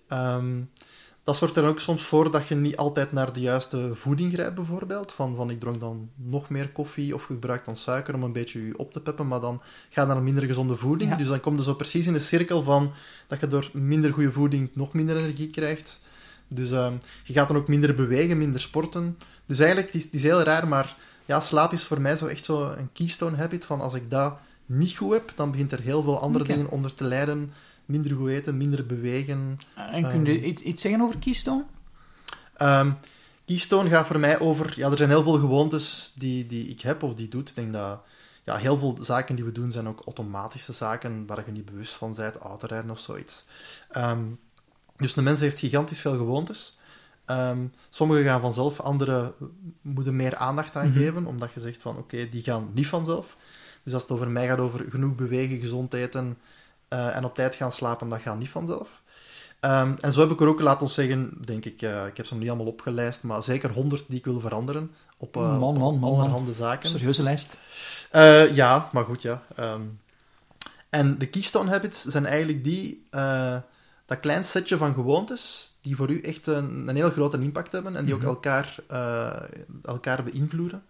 [0.07, 0.61] Ehm,
[1.25, 4.55] dat zorgt er ook soms voor dat je niet altijd naar de juiste voeding grijpt,
[4.55, 5.11] bijvoorbeeld.
[5.11, 8.31] Van, van ik dronk dan nog meer koffie of je gebruikt dan suiker om een
[8.31, 11.11] beetje je op te peppen, maar dan ga je naar een minder gezonde voeding.
[11.11, 11.17] Ja.
[11.17, 12.91] Dus dan kom je zo precies in de cirkel van
[13.27, 15.99] dat je door minder goede voeding nog minder energie krijgt.
[16.47, 19.17] Dus ehm, je gaat dan ook minder bewegen, minder sporten.
[19.45, 22.25] Dus eigenlijk, het is, het is heel raar, maar ja, slaap is voor mij zo
[22.25, 25.81] echt zo een keystone habit van als ik dat niet goed heb, dan begint er
[25.81, 27.51] heel veel andere dingen onder te lijden.
[27.85, 29.59] Minder goed eten, minder bewegen.
[29.75, 31.63] En kun je iets, iets zeggen over Keystone?
[32.53, 32.91] Ehm,
[33.45, 34.73] keystone gaat voor mij over...
[34.75, 37.49] Ja, er zijn heel veel gewoontes die, die ik heb of die doet.
[37.49, 38.01] Ik denk dat
[38.43, 41.93] ja, heel veel zaken die we doen zijn ook automatische zaken waar je niet bewust
[41.93, 43.43] van bent, autorijden of zoiets.
[43.91, 44.23] Ehm,
[44.97, 46.77] dus de mens heeft gigantisch veel gewoontes.
[47.25, 47.57] Ehm
[47.89, 49.33] sommige gaan vanzelf, andere
[49.81, 50.97] moeten meer aandacht aan Mhm.
[50.97, 53.37] geven, omdat je zegt van oké, die gaan niet vanzelf.
[53.83, 56.37] Dus als het over mij gaat over genoeg bewegen, gezond eten
[56.95, 59.01] eh, en op tijd gaan slapen, dat gaat niet vanzelf.
[59.59, 62.25] Ehm, en zo heb ik er ook, laat ons zeggen, denk ik, eh, ik heb
[62.25, 65.77] ze nog niet allemaal opgelijst, maar zeker honderd die ik wil veranderen op, eh, Man,
[65.77, 66.89] man, allerhande zaken.
[66.89, 67.57] Serieuze lijst.
[68.53, 69.43] Ja, maar goed, ja.
[69.55, 69.81] Ehm,
[70.89, 73.07] en de keystone habits zijn eigenlijk die,
[74.05, 77.95] dat klein setje van gewoontes die voor u echt een, een heel grote impact hebben
[77.95, 78.25] en die Mhm.
[78.25, 79.41] ook elkaar, eh,
[79.83, 80.83] elkaar beïnvloeden.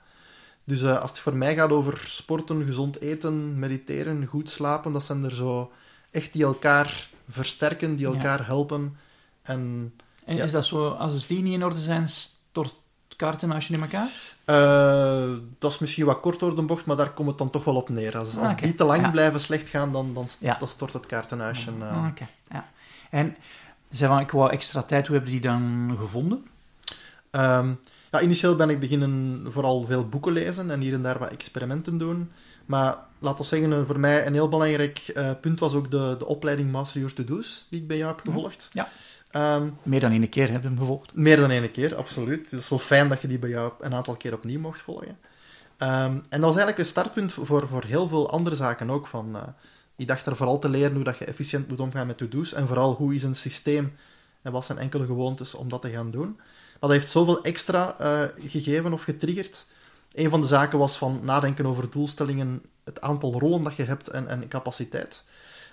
[0.64, 5.24] Dus als het voor mij gaat over sporten, gezond eten, mediteren, goed slapen, dat zijn
[5.24, 5.72] er zo
[6.16, 8.14] echt die elkaar versterken, die Ja.
[8.14, 8.98] elkaar helpen.
[9.42, 9.94] En
[10.26, 10.44] En Ja.
[10.44, 12.76] is dat zo, als die niet in orde zijn, stort
[13.08, 14.10] het kaartenhuisje in elkaar?
[14.46, 17.64] eh, dat is misschien wat kort door de bocht, maar daar komt het dan toch
[17.64, 18.18] wel op neer.
[18.18, 19.10] Als, als Oké, die te lang ja.
[19.10, 20.56] blijven slecht gaan, dan, dan, Ja.
[20.60, 21.72] dan stort het kaartenhuisje.
[21.80, 21.92] eh.
[22.04, 22.66] Ah, Oké, ja.
[23.10, 23.36] En
[23.90, 26.46] zei van, ik wou extra tijd, hoe hebben die dan gevonden?
[27.32, 27.72] Ehm,
[28.12, 31.98] ja, initieel ben ik beginnen vooral veel boeken lezen en hier en daar wat experimenten
[31.98, 32.32] doen.
[32.66, 36.26] Maar laat ons zeggen, voor mij een heel belangrijk eh, punt was ook de, de
[36.26, 38.70] opleiding Master Your To-Do's, die ik bij jou heb gevolgd.
[38.74, 38.90] Ja.
[39.32, 41.14] Ehm, Meer dan één keer heb je hem gevolgd.
[41.16, 42.42] meer dan één keer, absoluut.
[42.42, 44.82] Dus het is wel fijn dat je die bij jou een aantal keer opnieuw mocht
[44.82, 45.18] volgen.
[45.78, 49.08] Ehm, en dat was eigenlijk een startpunt voor, voor heel veel andere zaken ook.
[49.08, 49.42] Van, eh,
[49.96, 52.54] ik dacht er vooral te leren hoe dat je efficiënt moet omgaan met to-do's.
[52.54, 53.96] En vooral hoe is een systeem
[54.42, 56.34] en wat zijn enkele gewoontes om dat te gaan doen.
[56.36, 59.66] Maar dat heeft zoveel extra eh, gegeven of getriggerd.
[60.16, 64.08] Een van de zaken was van nadenken over doelstellingen, het aantal rollen dat je hebt
[64.08, 65.24] en, en capaciteit.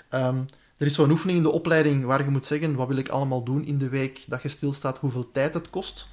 [0.08, 0.38] Ehm,
[0.76, 3.42] er is zo'n oefening in de opleiding waar je moet zeggen, wat wil ik allemaal
[3.42, 6.08] doen in de week, dat je stilstaat hoeveel tijd het kost.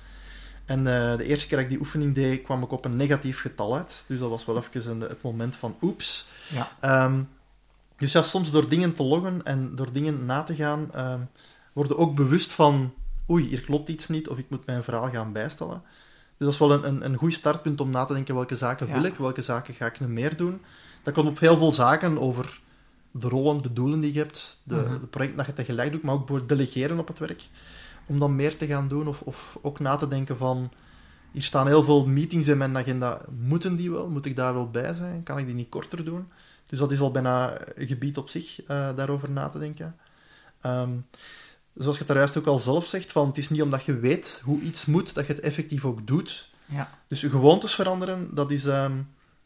[0.66, 3.42] En eh, de eerste keer dat ik die oefening deed, kwam ik op een negatief
[3.42, 4.06] getal uit.
[4.08, 6.28] Dus dat was wel even een, het moment van oeps.
[6.50, 6.72] Ja.
[6.80, 7.22] Ehm,
[7.98, 11.20] dus ja, soms door dingen te loggen en door dingen na te gaan, ehm
[11.74, 12.94] word je ook bewust van
[13.30, 15.82] oei, hier klopt iets niet, of ik moet mijn verhaal gaan bijstellen.
[16.40, 18.88] Dus dat is wel een, een, een goed startpunt om na te denken welke zaken
[18.88, 18.94] Ja.
[18.94, 20.62] wil ik, welke zaken ga ik nu meer doen.
[21.04, 22.60] Dat komt op heel veel zaken over
[23.12, 26.14] de rollen, de doelen die je hebt, de, de projecten dat je tegelijk doet, maar
[26.14, 27.48] ook voor delegeren op het werk.
[28.06, 30.72] Om dan meer te gaan doen, of, of ook na te denken van,
[31.32, 34.10] hier staan heel veel meetings in mijn agenda, moeten die wel?
[34.10, 35.24] Moet ik daar wel bij zijn?
[35.24, 36.28] Kan ik die niet korter doen?
[36.66, 39.96] Dus dat is al bijna een gebied op zich, eh, daarover na te denken.
[40.62, 40.90] Ehm,
[41.84, 44.00] zoals je het daar juist ook al zelf zegt, van het is niet omdat je
[44.00, 46.50] weet hoe iets moet, dat je het effectief ook doet.
[46.66, 46.90] Ja.
[47.08, 48.94] Dus gewoontes veranderen, dat is ehm,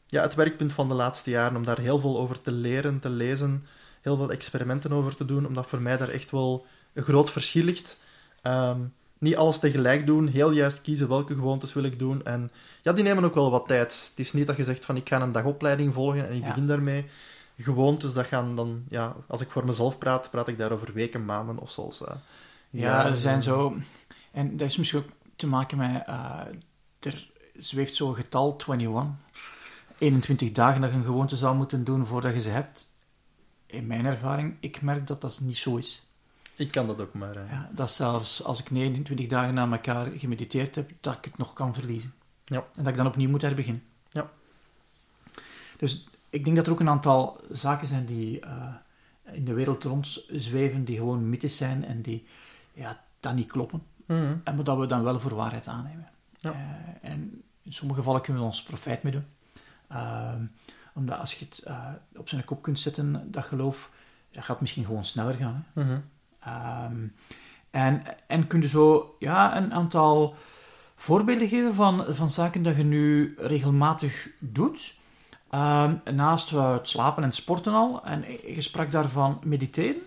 [0.08, 3.10] ja, het werkpunt van de laatste jaren, om daar heel veel over te leren, te
[3.10, 3.64] lezen,
[4.02, 7.64] heel veel experimenten over te doen, omdat voor mij daar echt wel een groot verschil
[7.64, 7.98] ligt.
[8.42, 8.80] Ehm,
[9.18, 12.26] niet alles tegelijk doen, heel juist kiezen welke gewoontes wil ik doen.
[12.26, 14.10] En ja, die nemen ook wel wat tijd.
[14.10, 16.48] Het is niet dat je zegt van ik ga een dagopleiding volgen en ik Ja.
[16.48, 17.06] begin daarmee.
[17.58, 21.26] Gewoontes, dat gaan dan, ja, als ik voor mezelf praat, praat ik daar over weken,
[21.26, 22.02] maanden of zelfs.
[22.02, 22.16] eh,
[22.70, 23.78] Ja, er zijn zo...
[24.32, 26.04] En dat is misschien ook te maken met...
[26.06, 26.40] eh,
[27.00, 29.14] er zweeft zo'n getal, 21.
[29.98, 32.92] 21 dagen dat je een gewoonte zou moeten doen voordat je ze hebt.
[33.66, 36.08] In mijn ervaring, ik merk dat dat niet zo is.
[36.56, 37.36] Ik kan dat ook maar.
[37.36, 41.54] Ja, dat zelfs als ik 29 dagen na elkaar gemediteerd heb, dat ik het nog
[41.54, 42.14] kan verliezen.
[42.46, 42.58] Ja.
[42.76, 43.84] En dat ik dan opnieuw moet herbeginnen.
[44.10, 44.32] Ja.
[45.78, 48.74] Dus ik denk dat er ook een aantal zaken zijn die eh,
[49.24, 52.26] in de wereld rond zweven, die gewoon mythes zijn en die
[52.74, 53.84] ja, dat niet kloppen.
[54.06, 54.36] Mhm.
[54.44, 56.10] En maar dat we dan wel voor waarheid aannemen.
[56.38, 56.52] Ja.
[56.52, 59.26] Eh, en in sommige gevallen kunnen we ons profijt mee doen.
[59.88, 60.46] Ehm,
[60.94, 63.92] omdat als je het eh, op zijn kop kunt zetten, dat geloof,
[64.32, 65.66] dat gaat misschien gewoon sneller gaan.
[65.74, 65.84] Hè?
[65.84, 66.00] Mhm.
[66.40, 67.08] Ehm,
[67.72, 70.36] en, en kun je zo ja, een aantal
[70.96, 75.02] voorbeelden geven van, van zaken dat je nu regelmatig doet.
[75.54, 78.04] Ehm, naast eh, het slapen en sporten al.
[78.04, 80.02] En je sprak daarvan mediteren.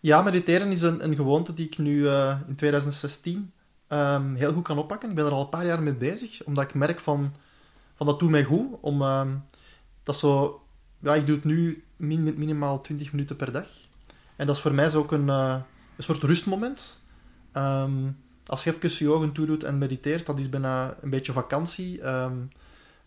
[0.00, 3.52] Ja, mediteren is een, een gewoonte die ik nu eh, in 2016
[3.86, 5.08] ehm, heel goed kan oppakken.
[5.08, 7.34] Ik ben er al een paar jaar mee bezig, omdat ik merk van,
[7.96, 8.66] van dat doet mij goed.
[8.80, 9.28] Om, ehm,
[10.02, 10.62] dat zo,
[10.98, 13.68] ja, ik doe het nu min- minimaal 20 minuten per dag.
[14.36, 15.60] En dat is voor mij zo ook een, eh,
[15.96, 16.98] een soort rustmoment.
[18.46, 22.00] Als je even je ogen toedoet en mediteert, dat is bijna een beetje vakantie.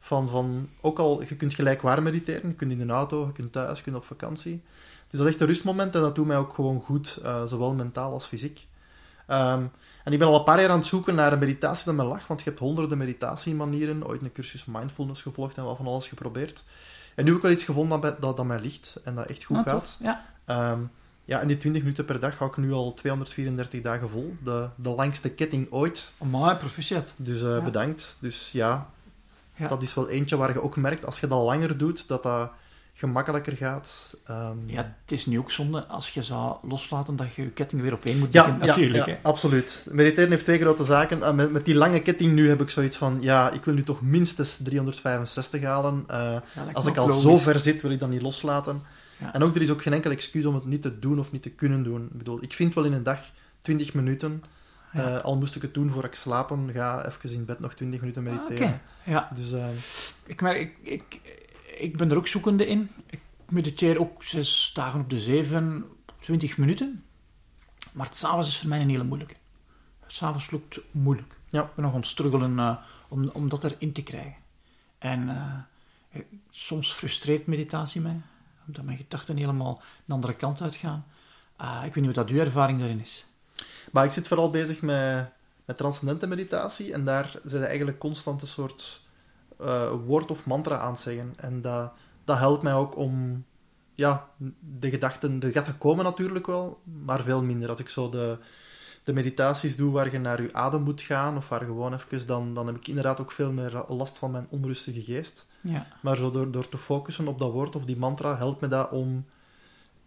[0.06, 2.50] Van, van, ook al, je kunt gelijkwaar mediteren.
[2.50, 4.62] Je kunt in de auto, je kunt thuis, je kunt op vakantie.
[5.10, 7.74] Dus dat is echt een rustmoment en dat doet mij ook gewoon goed, eh, zowel
[7.74, 8.66] mentaal als fysiek.
[9.28, 9.64] Ehm,
[10.04, 12.04] en ik ben al een paar jaar aan het zoeken naar een meditatie dat me
[12.04, 16.08] lag, want je hebt honderden meditatiemanieren, ooit een cursus mindfulness gevolgd en wel van alles
[16.08, 16.64] geprobeerd.
[17.16, 19.44] En nu heb ik wel iets gevonden dat, dat, dat mij ligt en dat echt
[19.44, 19.80] goed Ah, gaat.
[19.80, 19.98] tof.
[20.00, 20.26] Ja.
[20.46, 20.80] Ehm,
[21.26, 24.36] ja, en die 20 minuten per dag hou ik nu al 234 dagen vol.
[24.44, 26.12] De, de langste ketting ooit.
[26.18, 27.14] Mooi, proficiat.
[27.16, 27.62] Dus eh, Ja.
[27.62, 28.18] bedankt.
[28.20, 28.90] Dus ja,
[29.56, 29.68] Ja.
[29.68, 32.52] dat is wel eentje waar je ook merkt, als je dat langer doet, dat dat
[32.94, 34.14] gemakkelijker gaat.
[34.26, 37.82] Ehm, Ja, het is nu ook zonde als je zou loslaten dat je je ketting
[37.82, 39.06] weer op één moet Ja, ja, natuurlijk.
[39.06, 39.88] ja, absoluut.
[39.92, 41.24] Mediteren heeft twee grote zaken.
[41.24, 43.84] Eh, met, met die lange ketting nu heb ik zoiets van, ja, ik wil nu
[43.84, 46.04] toch minstens 365 halen.
[46.08, 46.38] Eh,
[46.74, 47.22] als ik al logisch.
[47.22, 48.82] zo ver zit, wil ik dat niet loslaten.
[49.34, 51.42] En ook, er is ook geen enkel excuus om het niet te doen of niet
[51.42, 52.04] te kunnen doen.
[52.12, 53.20] Ik bedoel, ik vind wel in een dag
[53.62, 54.44] 20 minuten.
[54.94, 55.18] Ja.
[55.18, 58.00] Eh, al moest ik het doen voor ik slapen, ga even in bed nog 20
[58.00, 58.82] minuten Ah, mediteren.
[59.04, 59.30] Ja.
[59.36, 59.68] Dus eh,
[60.26, 61.22] Ik, merk, ik, ik,
[61.78, 62.90] ik ben er ook zoekende in.
[63.10, 65.86] Ik mediteer ook zes dagen op de zeven,
[66.20, 67.04] 20 minuten.
[67.92, 69.36] Maar het s'avonds is voor mij een hele moeilijke.
[70.08, 71.38] S'avonds lukt moeilijk.
[71.50, 71.62] Ja.
[71.62, 72.76] Ik ben nog aan het struggelen eh,
[73.08, 74.36] om, om dat erin te krijgen.
[74.98, 75.38] En
[76.50, 78.22] soms frustreert meditatie mij,
[78.68, 81.06] omdat mijn gedachten helemaal de andere kant uitgaan.
[81.56, 83.26] Ah, ik weet niet wat dat uw ervaring daarin is.
[83.94, 85.30] Maar ik zit vooral bezig met,
[85.66, 89.02] met transcendente meditatie en daar zijn er eigenlijk constant een soort
[89.60, 91.34] eh, woord of mantra aan het zeggen.
[91.36, 91.92] En dat,
[92.24, 93.46] dat helpt mij ook om,
[93.96, 94.30] ja,
[94.80, 97.70] de gedachten, de gedachten komen natuurlijk wel, maar veel minder.
[97.70, 98.38] Als ik zo de,
[99.04, 102.54] de meditaties doe waar je naar je adem moet gaan, of waar gewoon even, dan,
[102.54, 105.46] dan heb ik inderdaad ook veel meer last van mijn onrustige geest.
[105.62, 108.68] Ja, Maar zo door, door te focussen op dat woord of die mantra, helpt me
[108.68, 109.26] dat om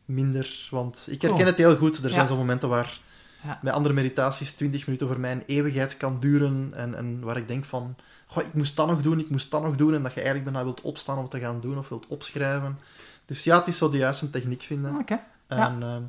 [0.05, 0.69] minder...
[0.71, 1.47] Want ik herken Oh.
[1.47, 1.97] het heel goed.
[1.99, 2.11] Er Ja.
[2.15, 3.01] zijn zo momenten waar
[3.43, 3.59] Ja.
[3.63, 6.71] bij andere meditaties 20 minuten voor mij een eeuwigheid kan duren.
[6.75, 7.97] En, en waar ik denk van,
[8.27, 9.95] goh, ik moest dat nog doen, ik moest dat nog doen.
[9.95, 12.79] En dat je eigenlijk bijna wilt opstaan om het te gaan doen of wilt opschrijven.
[13.25, 14.97] Dus ja, het is zo de juiste techniek vinden.
[14.99, 15.21] oké.
[15.49, 15.67] Ja.
[15.69, 16.03] En ehm,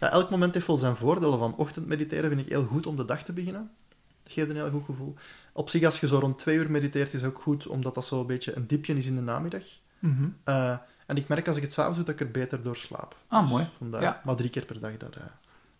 [0.00, 1.38] ja, elk moment heeft wel zijn voordelen.
[1.38, 3.70] Van ochtend mediteren vind ik heel goed om de dag te beginnen.
[4.22, 5.14] Dat geeft een heel goed gevoel.
[5.52, 8.20] Op zich, als je zo rond twee uur mediteert, is ook goed, omdat dat zo
[8.20, 9.62] een beetje een diepje is in de namiddag.
[9.98, 10.28] Mhm.
[10.44, 13.16] Eh, en ik merk als ik het s'avonds doe, dat ik er beter door slaap.
[13.28, 13.68] Ah, Dus mooi.
[13.78, 14.02] vandaar.
[14.02, 14.20] Ja.
[14.24, 15.22] Maar drie keer per dag, daar eh,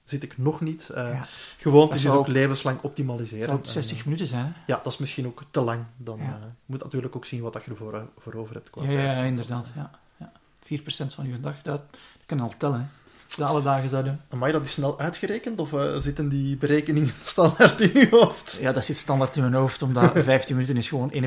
[0.04, 0.88] zit ik nog niet.
[0.90, 1.26] Eh Ja.
[1.58, 3.44] Gewoontes is zou ook ook- levenslang optimaliseren.
[3.44, 4.52] Zou het En, 60 eh, minuten zijn, hè?
[4.72, 5.84] ja, dat is misschien ook te lang.
[5.96, 6.24] Dan, Ja.
[6.24, 8.70] eh, je moet natuurlijk ook zien wat dat je ervoor voor over hebt.
[8.70, 9.16] Qua Ja, ja, tijd.
[9.16, 9.70] ja, inderdaad.
[9.74, 9.90] Ja.
[10.16, 10.32] Ja.
[10.62, 11.80] 4% van uw dag, dat,
[12.26, 12.80] kan je al tellen.
[12.80, 12.86] Hè.
[13.34, 14.20] Je dat alle dagen zou doen.
[14.28, 15.60] Amai, dat is snel uitgerekend?
[15.60, 18.58] Of eh, zitten die berekeningen standaard in je hoofd?
[18.60, 21.16] Ja, dat zit standaard in mijn hoofd, omdat 15 minuten is gewoon 1%.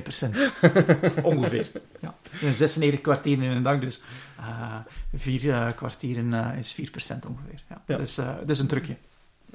[1.24, 1.72] Ongeveer.
[2.00, 2.16] Ja.
[2.42, 4.02] En 96 kwartieren in een dag, dus
[4.38, 4.76] eh
[5.16, 6.80] vier eh, kwartieren is 4%
[7.28, 7.64] ongeveer.
[7.70, 7.82] Ja.
[7.86, 7.98] Ja.
[7.98, 8.96] Dat, is, dat is een trucje.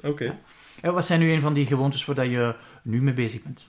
[0.01, 0.23] Oké.
[0.23, 0.39] Ja.
[0.81, 3.65] En wat zijn nu een van die gewoontes waar dat je nu mee bezig bent?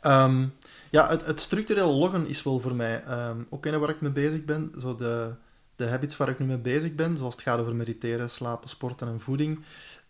[0.00, 0.46] Ehm,
[0.90, 4.12] ja, het, het structureel loggen is wel voor mij ehm, ook een waar ik mee
[4.12, 4.72] bezig ben.
[4.80, 5.34] Zo de,
[5.76, 9.08] de habits waar ik nu mee bezig ben, zoals het gaat over mediteren, slapen, sporten
[9.08, 9.64] en voeding,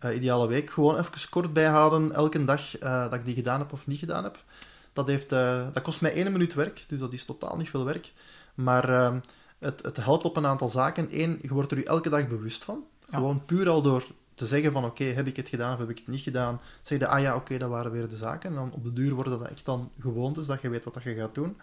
[0.04, 3.72] uh, ideale week, gewoon even kort bijhouden elke dag uh, dat ik die gedaan heb
[3.72, 4.44] of niet gedaan heb.
[4.92, 7.84] Dat, heeft, uh, dat kost mij één minuut werk, dus dat is totaal niet veel
[7.84, 8.12] werk.
[8.54, 9.18] Maar ehm,
[9.58, 11.06] het, het helpt op een aantal zaken.
[11.10, 12.84] Eén, je wordt er je elke dag bewust van.
[13.10, 15.98] Gewoon puur al door te zeggen van oké, heb ik het gedaan of heb ik
[15.98, 16.60] het niet gedaan.
[16.82, 18.50] Zeg je, ah ja, oké, dat waren weer de zaken.
[18.50, 21.14] En dan op de duur worden dat echt dan gewoontes, dat je weet wat je
[21.14, 21.56] gaat doen.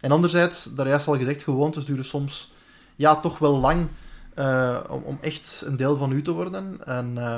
[0.00, 2.52] En anderzijds, daar juist al gezegd, gewoontes duren soms
[3.00, 3.88] ja, toch wel lang
[4.38, 6.84] uh, om, om, echt een deel van u te worden.
[6.84, 7.36] En uh,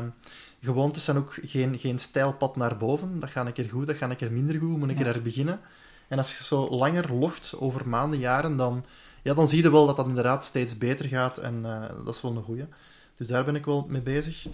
[0.62, 3.20] gewoontes zijn ook geen, geen stijlpad naar boven.
[3.20, 5.22] Dat gaat een keer goed, dat gaat een keer minder goed, moet een keer er
[5.22, 5.60] beginnen.
[6.08, 8.84] En als je zo langer logt, over maanden, jaren, dan,
[9.22, 11.38] ja, dan zie je wel dat dat inderdaad steeds beter gaat.
[11.38, 12.66] En uh, dat is wel een goeie.
[13.14, 14.46] Dus daar ben ik wel mee bezig.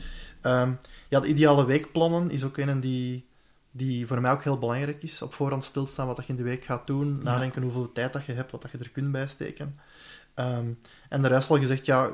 [0.42, 3.26] Um, ja, de ideale weekplannen is ook een die,
[3.70, 5.22] die voor mij ook heel belangrijk is.
[5.22, 7.16] Op voorhand stilstaan wat je in de week gaat doen.
[7.16, 7.22] Ja.
[7.22, 9.78] Nadenken hoeveel tijd dat je hebt, wat dat je er kunt bijsteken.
[10.38, 12.10] Um, en de rest al gezegd, ja,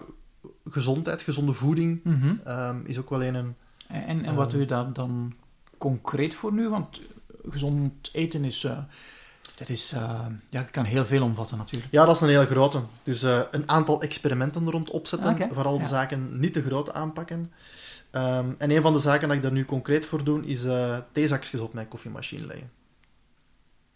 [0.65, 2.41] gezondheid, gezonde voeding mm -hmm.
[2.47, 3.35] um, is ook wel een...
[3.35, 3.57] En,
[3.89, 5.35] en, en wat doe je daar dan
[5.79, 6.69] concreet voor nu?
[6.69, 7.01] Want
[7.49, 8.65] gezond eten is...
[8.65, 8.79] Uh,
[9.55, 11.93] dat is, uh, ja, kan heel veel omvatten natuurlijk.
[11.93, 12.81] Ja, dat is een hele grote.
[13.03, 15.33] Dus uh, een aantal experimenten rond opzetten.
[15.33, 15.49] Okay.
[15.53, 15.89] Vooral de ja.
[15.89, 17.53] zaken niet te groot aanpakken.
[18.13, 20.97] Um, en een van de zaken dat ik daar nu concreet voor doe, is uh,
[21.13, 22.71] theezakjes op mijn koffiemachine leggen.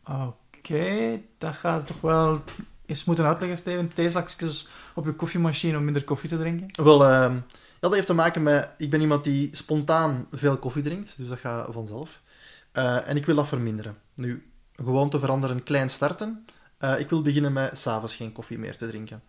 [0.05, 2.43] Oké, okay, dat gaat toch wel
[2.89, 3.89] eens moeten uitleggen, Steven.
[3.95, 6.85] Theezakjes op je koffiemachine om minder koffie te drinken?
[6.85, 7.43] Wel, uh, ja,
[7.81, 8.71] dat heeft te maken met...
[8.79, 12.21] Ik ben iemand die spontaan veel koffie drinkt, dus dat gaat vanzelf.
[12.73, 13.97] Uh, en ik wil dat verminderen.
[14.15, 16.45] Nu, gewoon te veranderen, klein starten.
[16.81, 19.23] Uh, ik wil beginnen met s'avonds geen koffie meer te drinken.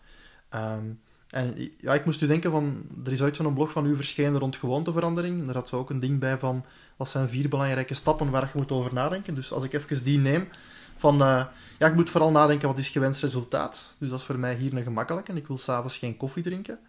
[0.56, 2.84] Um, en ja, ik moest u denken van...
[3.06, 5.46] Er is ooit zo'n blog van u verschenen rond gewoonteverandering.
[5.46, 6.66] Daar had ze ook een ding bij van...
[6.98, 9.34] Wat zijn vier belangrijke stappen waar je moet over nadenken?
[9.34, 10.48] Dus als ik even die neem...
[11.00, 11.46] Van, uh,
[11.80, 13.96] ja, ik moet vooral nadenken wat is gewenst resultaat.
[13.98, 15.34] Dus dat is voor mij hier een gemakkelijke.
[15.34, 16.80] Ik wil s'avonds geen koffie drinken.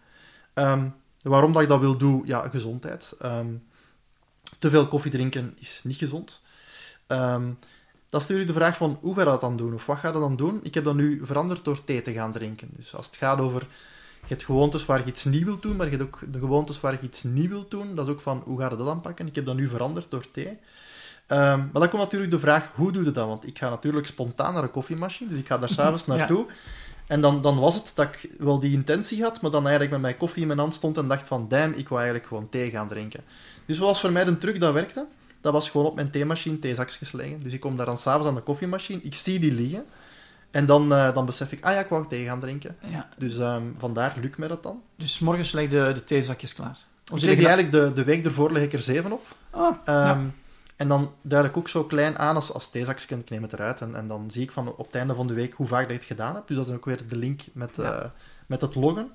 [0.53, 2.21] Um, waarom dat ik dat wil doen?
[2.25, 3.13] Ja, gezondheid.
[3.23, 3.63] Um,
[4.59, 6.39] te veel koffie drinken is niet gezond.
[7.07, 7.59] Um,
[8.09, 9.73] dan stuur je de vraag van, hoe ga je dat dan doen?
[9.73, 10.59] Of wat ga je dan doen?
[10.63, 12.69] Ik heb dat nu veranderd door thee te gaan drinken.
[12.71, 13.67] Dus als het gaat over...
[14.21, 16.79] Je hebt gewoontes waar je iets nieuw wilt doen, maar je hebt ook de gewoontes
[16.79, 17.95] waar je iets nieuw wilt doen.
[17.95, 19.27] Dat is ook van, hoe ga je dat aanpakken?
[19.27, 20.59] Ik heb dat nu veranderd door thee.
[21.31, 23.27] Um, maar dan komt natuurlijk de vraag, hoe doe je dat?
[23.27, 26.45] Want ik ga natuurlijk spontaan naar een koffiemachine, dus ik ga daar s'avonds naartoe.
[26.47, 26.53] Ja.
[27.07, 30.01] En dan, dan was het dat ik wel die intentie had, maar dan eigenlijk met
[30.01, 32.69] mijn koffie in mijn hand stond en dacht van, damn, ik wil eigenlijk gewoon thee
[32.69, 33.23] gaan drinken.
[33.65, 35.05] Dus wat was voor mij een truc dat werkte?
[35.41, 37.39] Dat was gewoon op mijn theemachine theezakjes leggen.
[37.39, 39.85] Dus ik kom daar dan s'avonds aan de koffiemachine, ik zie die liggen.
[40.51, 42.75] En dan, uh, dan besef ik, ah ja, ik wou thee gaan drinken.
[42.89, 43.09] Ja.
[43.17, 44.81] Dus um, vandaar lukt mij dat dan.
[44.95, 46.77] Dus morgens leg je de, de theezakjes klaar?
[47.11, 49.25] Of ik leg die eigenlijk de, de week ervoor leg ik er zeven op.
[49.51, 50.19] Oh, um, ja.
[50.81, 53.81] En dan duid ik ook zo klein aan als, als theezakje, ik neem het eruit.
[53.81, 55.91] En, en dan zie ik van op het einde van de week hoe vaak dat
[55.91, 56.47] ik het gedaan heb.
[56.47, 58.03] Dus dat is ook weer de link met, ja.
[58.03, 58.09] uh,
[58.47, 59.11] met het loggen.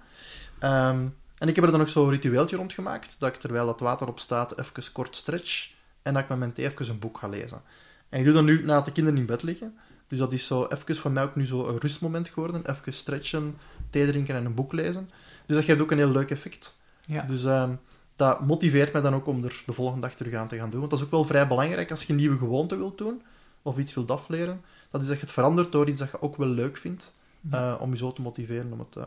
[0.62, 3.81] Um, en ik heb er dan ook zo'n ritueeltje rond gemaakt, dat ik terwijl dat
[3.81, 5.70] water op staat even kort stretch
[6.02, 7.62] en dat ik met mijn thee even een boek ga lezen.
[8.09, 9.79] En ik doe dat nu nadat de kinderen in bed liggen.
[10.09, 12.70] Dus dat is zo even voor mij ook nu zo een rustmoment geworden.
[12.70, 13.59] Even stretchen,
[13.90, 15.11] thee drinken en een boek lezen.
[15.46, 16.76] Dus dat geeft ook een heel leuk effect.
[17.07, 17.22] Ja.
[17.22, 17.79] Dus um,
[18.16, 20.79] dat motiveert mij dan ook om er de volgende dag terug aan te gaan doen.
[20.79, 23.22] Want dat is ook wel vrij belangrijk als je een nieuwe gewoonte wilt doen,
[23.62, 24.61] of iets wilt afleren.
[24.90, 27.12] Dat is dat je het verandert door iets dat je ook wel leuk vindt,
[27.52, 29.05] uh, om je zo te motiveren om het uh,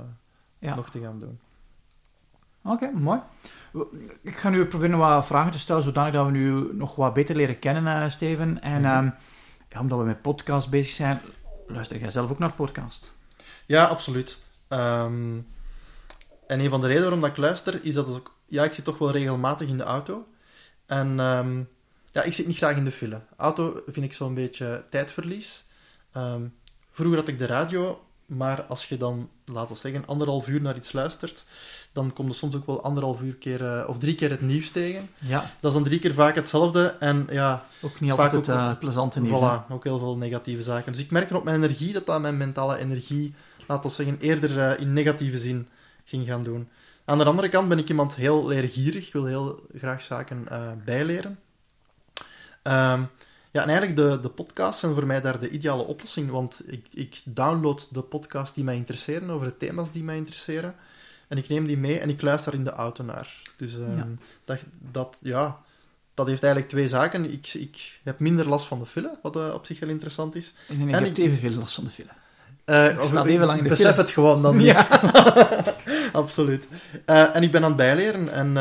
[0.60, 0.76] ja.
[0.76, 1.40] nog te gaan doen.
[2.64, 3.20] Oké, okay, mooi.
[4.22, 7.36] Ik ga nu proberen wat vragen te stellen, zodanig dat we nu nog wat beter
[7.36, 8.62] leren kennen, uh, Steven.
[8.62, 9.14] En um,
[9.70, 11.22] ja, omdat we met podcast bezig zijn,
[11.68, 13.18] luister jij zelf ook naar podcast?
[13.66, 14.40] Ja, absoluut.
[14.70, 15.48] Um,
[16.48, 18.84] en een van de redenen waarom dat ik luister, is dat ook, ja, ik zit
[18.84, 20.28] toch wel regelmatig in de auto.
[20.86, 21.70] En um,
[22.12, 23.22] ja, ik zit niet graag in de file.
[23.38, 25.64] Auto vind ik zo'n beetje tijdverlies.
[26.92, 30.76] vroeger had ik de radio, maar als je dan, laten we zeggen, anderhalf uur naar
[30.76, 31.44] iets luistert,
[31.92, 34.72] dan komt er soms ook wel anderhalf uur keer, uh, of drie keer het nieuws
[34.72, 35.10] tegen.
[35.20, 35.40] Ja.
[35.60, 36.96] Dat is dan drie keer vaak hetzelfde.
[37.00, 39.38] En ja, ook niet altijd het uh, plezante nieuws.
[39.38, 40.92] Voilà, ook heel veel negatieve zaken.
[40.92, 43.34] Dus ik merkte op mijn energie dat dat mijn mentale energie,
[43.68, 45.68] laten we zeggen, eerder uh, in negatieve zin
[46.04, 46.70] ging gaan doen.
[47.10, 50.48] Aan de andere kant ben ik iemand heel leergierig, wil heel graag zaken
[50.86, 51.40] bijleren.
[52.64, 53.10] Um,
[53.52, 56.86] ja, en eigenlijk de, de podcasts zijn voor mij daar de ideale oplossing, want ik,
[56.94, 60.76] ik download de podcasts die mij interesseren, over de thema's die mij interesseren.
[61.28, 63.42] En ik neem die mee en ik luister in de auto naar.
[63.58, 64.08] Dus um, ja.
[64.46, 64.60] Dat,
[64.92, 65.60] dat, ja,
[66.14, 67.32] dat heeft eigenlijk twee zaken.
[67.32, 70.54] Ik, ik heb minder last van de file, wat uh, op zich heel interessant is.
[70.68, 72.10] Ik en ik heb evenveel last van de file.
[72.66, 74.02] Uh, ik sta even lang in de besef file.
[74.02, 74.66] het gewoon dan niet.
[74.66, 74.88] Ja.
[76.20, 76.68] Absoluut.
[77.06, 78.54] Uh, en ik ben aan het bijleren en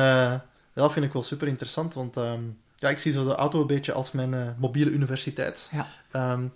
[0.74, 3.66] dat vind ik wel super interessant, want um, ja, ik zie zo de auto een
[3.66, 5.70] beetje als mijn mobiele universiteit.
[5.72, 6.32] Ja.
[6.32, 6.52] Um,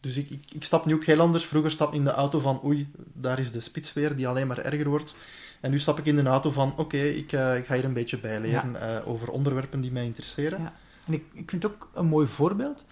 [0.00, 1.44] Dus ik, ik, ik stap nu ook heel anders.
[1.44, 4.46] Vroeger stap ik in de auto van, oei, daar is de spits weer, die alleen
[4.46, 5.14] maar erger wordt.
[5.60, 7.92] En nu stap ik in de auto van, oké, ik, eh, ik ga hier een
[7.92, 10.62] beetje bijleren eh, over onderwerpen die mij interesseren.
[10.62, 10.72] Ja.
[11.06, 12.86] En ik, ik vind het ook een mooi voorbeeld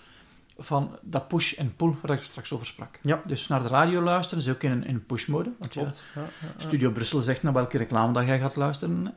[0.59, 2.99] van dat push en pull waar ik straks over sprak.
[3.03, 3.23] Ja.
[3.27, 5.51] Dus naar de radio luisteren is ook in een, in push-mode.
[5.59, 6.07] Want ja, Klopt.
[6.57, 9.15] Studio Brussel zegt naar welke reclame dat jij gaat luisteren.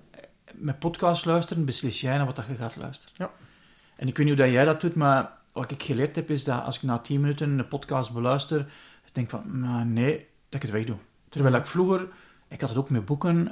[0.53, 3.13] Met podcast luisteren beslis jij naar wat dat je gaat luisteren.
[3.17, 3.31] Ja.
[3.95, 6.43] En ik weet niet hoe dat jij dat doet, maar wat ik geleerd heb is
[6.43, 8.59] dat als ik na 10 minuten een podcast beluister,
[9.05, 10.97] ik denk van, nou, nee, dat ik het wegdoe.
[11.29, 12.07] Terwijl ik vroeger,
[12.47, 13.51] ik had het ook met boeken,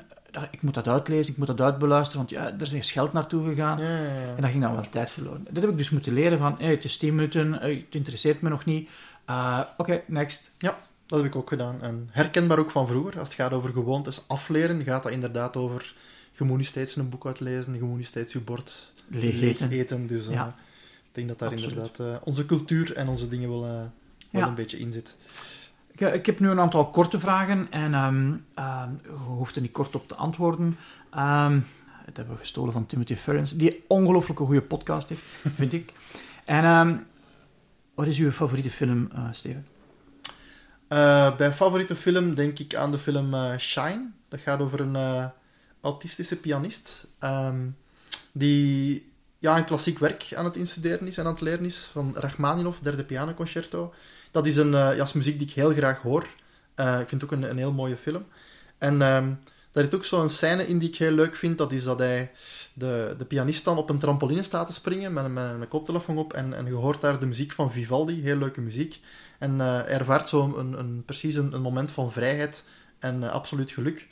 [0.52, 3.78] ik moet dat uitlezen, ik moet dat uitbeluisteren, want ja, er is geld naartoe gegaan.
[3.78, 4.36] Ja, ja, ja.
[4.36, 5.48] En dat ging dan wel tijd verloren.
[5.50, 8.42] Dat heb ik dus moeten leren van, hey, het is 10 minuten, eh, het interesseert
[8.42, 8.90] me nog niet.
[9.30, 10.52] Uh, Oké, next.
[11.06, 11.82] Dat heb ik ook gedaan.
[11.82, 13.20] En herkenbaar ook van vroeger.
[13.20, 15.94] Als het gaat over gewoontes afleren, gaat dat inderdaad over...
[16.38, 19.70] Je moet niet steeds een boek uitlezen, je moet niet steeds je bord Leeg leeg
[19.70, 20.08] eten.
[20.08, 20.48] Dus eh, Ja.
[20.48, 21.72] ik denk dat daar Absoluut.
[21.76, 24.48] inderdaad eh, onze cultuur en onze dingen wel, eh, wel Ja.
[24.48, 25.16] een beetje in zit.
[26.00, 29.62] Ik, eh, ik heb nu een aantal korte vragen en ehm, ehm, je hoeft er
[29.62, 30.78] niet kort op te antwoorden.
[31.12, 31.60] Ehm,
[32.06, 35.24] dat hebben we gestolen van Timothy Ferrens, die een ongelooflijke goede podcast heeft,
[35.60, 35.94] vind ik.
[36.46, 36.98] En ehm,
[37.94, 39.68] wat is uw favoriete film, eh, Steven?
[40.88, 44.10] Eh, bij favoriete film denk ik aan de film eh, Shine.
[44.28, 45.26] Dat gaat over een eh,
[45.82, 47.68] autistische pianist ehm,
[48.32, 49.06] die
[49.38, 52.80] ja, een klassiek werk aan het instuderen is en aan het leren is van Rachmaninoff,
[52.80, 53.94] derde pianoconcerto.
[54.32, 56.26] Dat is een eh, ja, is muziek die ik heel graag hoor.
[56.76, 58.26] Eh, ik vind het ook een, een heel mooie film.
[58.78, 59.34] En ehm,
[59.72, 61.58] daar zit ook zo'n scène in die ik heel leuk vind.
[61.58, 62.32] Dat is dat hij
[62.74, 66.34] de, de pianist dan op een trampoline staat te springen met, met een koptelefoon op.
[66.34, 69.00] En, en je hoort daar de muziek van Vivaldi, heel leuke muziek.
[69.40, 72.64] En eh, ervaart zo een, een, precies een, moment van vrijheid
[73.00, 74.08] en eh, absoluut geluk.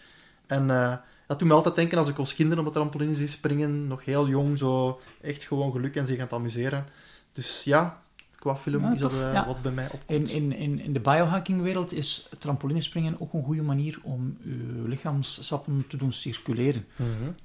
[0.45, 0.95] En eh,
[1.27, 4.05] dat doet me altijd denken als ik als kinderen op een trampoline zie springen, nog
[4.05, 6.85] heel jong, zo echt gewoon geluk en zich aan het amuseren.
[7.31, 8.01] Dus ja,
[8.39, 9.45] qua film Ja, is dat tof, eh, ja.
[9.45, 10.29] wat bij mij opkomt.
[10.29, 15.97] In, in, in, de biohackingwereld is trampolinespringen ook een goede manier om uw lichaamssappen te
[15.97, 16.85] doen circuleren.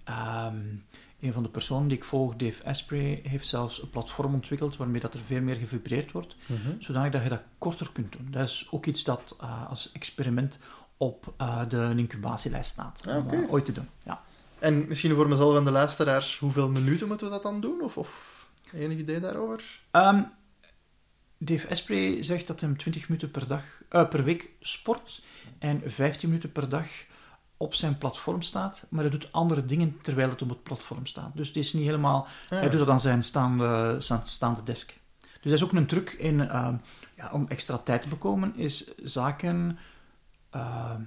[0.05, 0.57] Ehm,
[1.21, 5.01] een van de personen die ik volg, Dave Asprey, heeft zelfs een platform ontwikkeld waarmee
[5.01, 6.59] dat er veel meer gevibreerd wordt, Mhm.
[6.79, 8.27] zodanig dat je dat korter kunt doen.
[8.31, 10.59] Dat is ook iets dat eh, als experiment
[10.97, 13.03] op eh, de incubatielijst staat.
[13.09, 13.89] Ah, om ooit te doen.
[14.05, 14.21] Ja.
[14.59, 17.81] En misschien voor mezelf en de luisteraars, hoeveel minuten moeten we dat dan doen?
[17.83, 18.41] Of, of
[18.73, 19.81] enig idee daarover?
[19.91, 20.23] Ehm,
[21.45, 25.23] Dave Asprey zegt dat hij 20 minuten per, dag, eh, per week sport
[25.59, 26.87] en 15 minuten per dag
[27.57, 31.31] op zijn platform staat, maar hij doet andere dingen terwijl het op het platform staat.
[31.37, 32.27] Dus het is niet helemaal...
[32.49, 35.01] Hij doet dat aan zijn staande, desk.
[35.21, 36.75] Dus dat is ook een truc in, ehm,
[37.17, 39.79] ja, om extra tijd te bekomen, is zaken
[40.51, 41.01] ehm,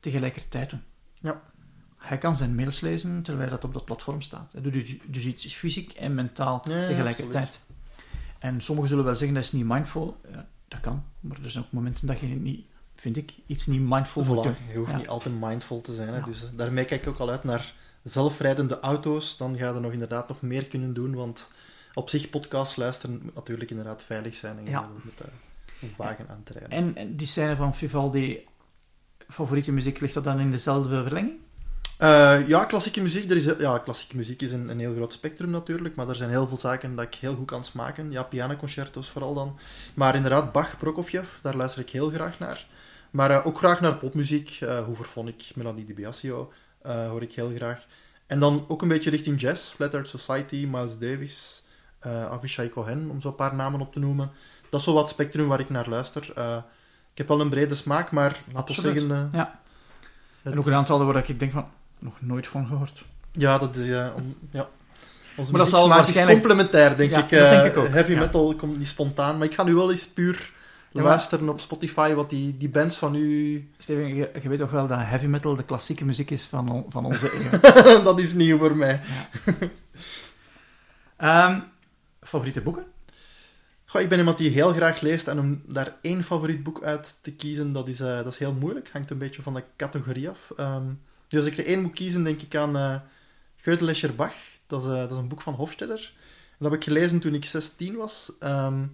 [0.00, 0.82] tegelijkertijd doen.
[1.20, 1.42] Ja.
[1.96, 4.52] Hij kan zijn mails lezen terwijl dat op dat platform staat.
[4.52, 7.66] Hij doet dus, dus iets fysiek en mentaal Ja, tegelijkertijd.
[8.42, 10.16] En sommigen zullen wel zeggen dat is niet mindful.
[10.30, 13.80] Ja, dat kan, maar er zijn ook momenten dat je niet, vind ik, iets niet
[13.80, 14.46] mindful moet.
[14.46, 14.96] Voilà, je hoeft Ja.
[14.96, 16.08] niet altijd mindful te zijn.
[16.08, 16.16] Hè?
[16.16, 16.24] Ja.
[16.24, 19.36] Dus daarmee kijk ik ook al uit naar zelfrijdende auto's.
[19.36, 21.14] Dan ga je nog inderdaad nog meer kunnen doen.
[21.14, 21.50] Want
[21.94, 24.58] op zich, podcast luisteren moet natuurlijk inderdaad veilig zijn.
[24.58, 24.88] En je Ja.
[25.02, 25.24] met de
[25.80, 26.70] een wagen aan te rijden.
[26.70, 28.46] En, en die scène van Vivaldi,
[29.28, 31.32] favoriete muziek, ligt dat dan in dezelfde verlenging?
[32.02, 33.30] Eh, ja, klassieke muziek.
[33.30, 35.94] Er is, ja, klassieke muziek is een, een heel groot spectrum natuurlijk.
[35.94, 38.10] Maar er zijn heel veel zaken dat ik heel goed kan smaken.
[38.12, 39.58] Ja, pianoconcertos vooral dan.
[39.94, 42.66] Maar inderdaad, Bach, Prokofjev, daar luister ik heel graag naar.
[43.10, 44.58] Maar eh, ook graag naar popmuziek.
[44.62, 47.86] Uh, Hooverphonic, Melanie Di Biasio hoor ik heel graag.
[48.26, 49.70] En dan ook een beetje richting jazz.
[49.72, 51.62] Flat Earth Society, Miles Davis,
[52.00, 54.30] Avishai Cohen, om zo een paar namen op te noemen.
[54.70, 56.22] Dat is zo wat spectrum waar ik naar luister.
[57.12, 59.08] Ik heb wel een brede smaak, maar laten we zeggen...
[59.32, 59.60] Ja.
[60.42, 61.66] het- En ook een aantal waar ik denk van,
[62.02, 63.04] nog nooit van gehoord.
[63.32, 63.90] Ja, dat is...
[63.90, 64.68] eh, om, ja.
[65.36, 67.28] Onze Maar dat zal is complementair, denk Ja, ik.
[67.28, 68.18] denk ik ook, Heavy ja.
[68.18, 70.50] metal komt niet spontaan, maar ik ga nu wel eens puur
[70.90, 73.68] Ja, luisteren op Spotify wat die, die bands van u...
[73.78, 76.84] Steven, je, je weet toch wel dat heavy metal de klassieke muziek is van, on-
[76.88, 78.02] van onze eeuw.
[78.02, 79.00] dat is nieuw voor mij.
[81.16, 81.60] Ehm,
[82.20, 82.84] favoriete boeken?
[83.84, 87.18] Goh, ik ben iemand die heel graag leest en om daar één favoriet boek uit
[87.22, 88.90] te kiezen, dat is, eh, dat is heel moeilijk.
[88.92, 90.38] Hangt een beetje van de categorie af.
[90.56, 90.82] Ehm,
[91.36, 92.96] dus als ik er één moet kiezen, denk ik aan uh,
[93.56, 94.34] Gödel Bach.
[94.66, 96.12] Dat is, eh, dat is een boek van Hofstadter.
[96.50, 98.32] En dat heb ik gelezen toen ik 16 was.
[98.40, 98.84] Ehm,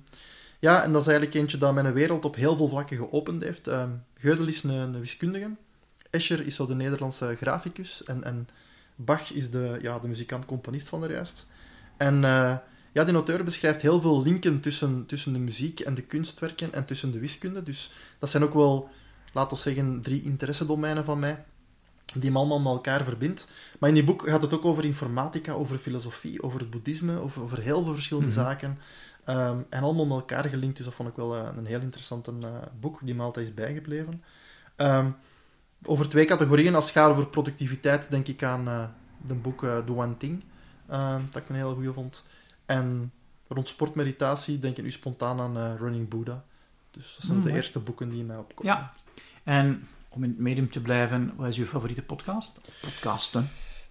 [0.59, 3.67] ja, en dat is eigenlijk eentje dat mijn wereld op heel veel vlakken geopend heeft.
[3.67, 5.51] Ehm Gödel is een, een wiskundige.
[6.11, 8.05] Escher is zo de Nederlandse graficus.
[8.05, 8.49] En, en
[8.97, 11.47] Bach is de, ja, de muzikant-componist van de juist.
[11.97, 12.57] En eh,
[12.93, 16.85] ja, die auteur beschrijft heel veel linken tussen, tussen de muziek en de kunstwerken en
[16.85, 17.63] tussen de wiskunde.
[17.63, 18.91] Dus dat zijn ook wel,
[19.33, 21.45] laten we zeggen, drie interessedomeinen van mij.
[22.15, 23.47] Die hem allemaal met elkaar verbindt.
[23.79, 27.43] Maar in die boek gaat het ook over informatica, over filosofie, over het boeddhisme, over,
[27.43, 28.39] over heel veel verschillende Mhm.
[28.39, 28.79] zaken.
[29.25, 32.29] Ehm, en allemaal met elkaar gelinkt, dus dat vond ik wel eh, een heel interessant
[32.29, 32.35] eh,
[32.81, 34.23] boek, die me altijd is bijgebleven.
[34.77, 35.11] Ehm,
[35.85, 38.85] over twee categorieën, als het gaat over productiviteit, denk ik aan eh
[39.27, 40.45] de boek The One Thing,
[40.87, 42.25] eh, dat ik een hele goede vond.
[42.67, 43.13] En
[43.49, 46.45] rond sportmeditatie denk ik nu spontaan aan Running Buddha.
[46.91, 48.73] Dus dat zijn Mm, de eerste boeken die mij opkomen.
[48.73, 48.93] Ja.
[49.45, 52.61] En om in het medium te blijven, wat is uw favoriete podcast?
[52.69, 53.49] Of podcasten?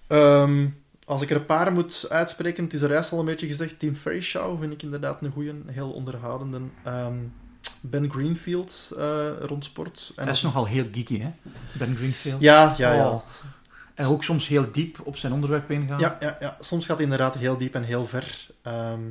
[0.07, 0.67] Ehm,
[1.05, 3.79] als ik er een paar moet uitspreken, het is er juist al een beetje gezegd,
[3.79, 6.61] Tim Ferry Show vind ik inderdaad een goeie, heel onderhoudende.
[6.83, 7.15] Ehm,
[7.81, 10.11] ben Greenfield eh, rond sport.
[10.15, 11.31] En Dat is nogal heel geeky, hè?
[11.77, 12.41] Ben Greenfield.
[12.41, 13.09] Ja, ja, ja.
[13.09, 13.21] Oh.
[13.95, 15.99] En ook soms heel diep op zijn onderwerp ingaan.
[15.99, 16.57] Ja, ja, ja.
[16.59, 18.47] Soms gaat het inderdaad heel diep en heel ver.
[18.61, 19.01] Ehm,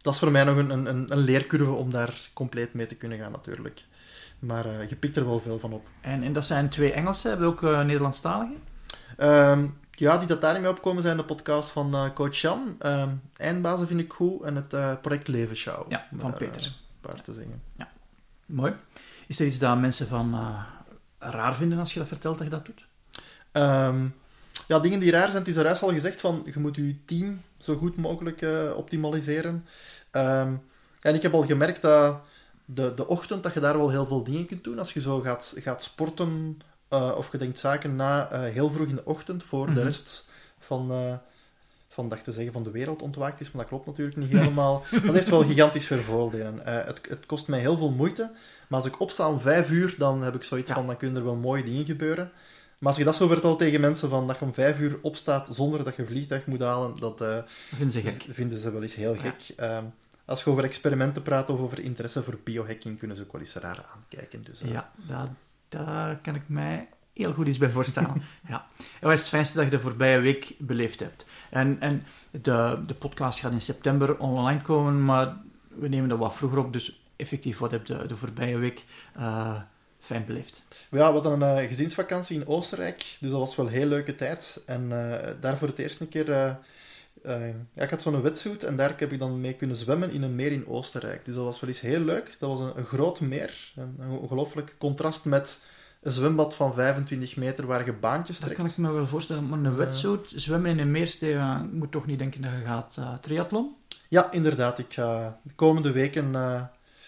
[0.00, 2.94] dat is voor mij nog een, een, een- een leercurve om daar compleet mee te
[2.94, 3.84] kunnen gaan, natuurlijk.
[4.38, 5.86] Maar eh, je pikt er wel veel van op.
[6.00, 8.54] En, en dat zijn twee Engelse, hebben we ook eh Nederlandstalige?
[9.16, 12.76] Ehm, ja, die dat daar niet mee opkomen zijn de podcast van eh, Coach Jan.
[12.78, 14.42] Ehm, Eindbazen vind ik goed.
[14.42, 15.90] En het Project Leven Show.
[15.90, 16.64] Ja, van daar, Peter.
[16.64, 17.62] een paar te zeggen.
[18.46, 18.74] Mooi.
[19.26, 20.56] Is er iets dat mensen van
[21.18, 22.86] raar vinden als je dat vertelt dat je dat doet?
[23.52, 24.06] Ehm,
[24.66, 25.38] ja, dingen die raar zijn.
[25.38, 29.66] Het is er al gezegd van, je moet je team zo goed mogelijk optimaliseren.
[31.00, 32.20] En ik heb al gemerkt dat
[32.70, 34.78] de, de ochtend, dat je daar wel heel veel dingen kunt doen.
[34.78, 36.58] Als je zo gaat, gaat sporten
[36.88, 39.80] eh, of je denkt zaken na eh, heel vroeg in de ochtend, voor de Mhm.
[39.82, 40.26] rest
[40.58, 41.14] van, eh
[41.88, 44.82] van, dacht te zeggen, van de wereld ontwaakt is, maar dat klopt natuurlijk niet helemaal.
[45.04, 46.58] Dat heeft wel gigantisch veel voordelen.
[46.64, 48.30] Het, het kost mij heel veel moeite,
[48.68, 50.74] maar als ik opsta om vijf uur, dan heb ik zoiets Ja.
[50.74, 52.30] van, dan kunnen er wel mooie dingen gebeuren.
[52.78, 55.48] Maar als je dat zo vertelt tegen mensen, van dat je om vijf uur opstaat
[55.50, 57.24] zonder dat je vliegtuig moet halen, dat
[57.68, 58.24] vinden ze gek.
[58.30, 59.20] vinden ze wel eens heel Ja.
[59.20, 59.54] gek.
[60.28, 63.54] Als je over experimenten praat of over interesse voor biohacking, kunnen ze ook wel eens
[63.54, 64.44] raar aankijken.
[64.44, 65.28] Dus, eh, Ja, daar,
[65.68, 68.22] daar kan ik mij heel goed iets bij voorstellen.
[68.48, 68.66] ja.
[68.76, 71.26] En wat is het fijnste dat je de voorbije week beleefd hebt?
[71.50, 75.36] En, en de, de podcast gaat in september online komen, maar
[75.68, 78.84] we nemen dat wat vroeger op, dus effectief, wat heb je de, de voorbije week
[79.14, 79.60] eh,
[80.00, 80.62] fijn beleefd?
[80.90, 84.14] Ja, we hadden een eh, gezinsvakantie in Oostenrijk, dus dat was wel een heel leuke
[84.14, 84.62] tijd.
[84.66, 84.88] En
[85.40, 86.58] daar voor het eerst een keer...
[87.22, 90.10] eh, eh, ja, ik had zo'n wetsuit en daar heb ik dan mee kunnen zwemmen
[90.10, 91.24] in een meer in Oostenrijk.
[91.24, 92.36] Dus dat was wel eens heel leuk.
[92.38, 93.72] Dat was een, een groot meer.
[93.76, 95.60] Een, een ongelooflijk contrast met
[96.02, 98.60] een zwembad van 25 meter waar je baantjes Dat trekt.
[98.60, 102.06] kan ik me wel voorstellen, maar een wetsuit, zwemmen in een meersteven, ik moet toch
[102.06, 103.76] niet denken dat je gaat eh triathlon?
[104.08, 104.78] Ja, inderdaad.
[104.78, 106.62] Ik ga de komende weken eh,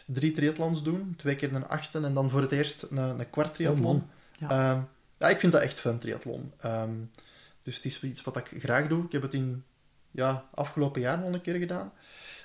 [0.07, 1.15] drie triathlons doen.
[1.17, 3.97] Twee keer een achtste en dan voor het eerst een, een kwart triathlon.
[4.43, 4.51] Oh.
[4.51, 4.79] Ehm,
[5.19, 6.53] ja, ik vind dat echt fun, triathlon.
[6.59, 6.91] Ehm,
[7.63, 9.05] dus het is iets wat ik graag doe.
[9.05, 9.65] Ik heb het in
[10.11, 11.93] ja, afgelopen jaar al een keer gedaan.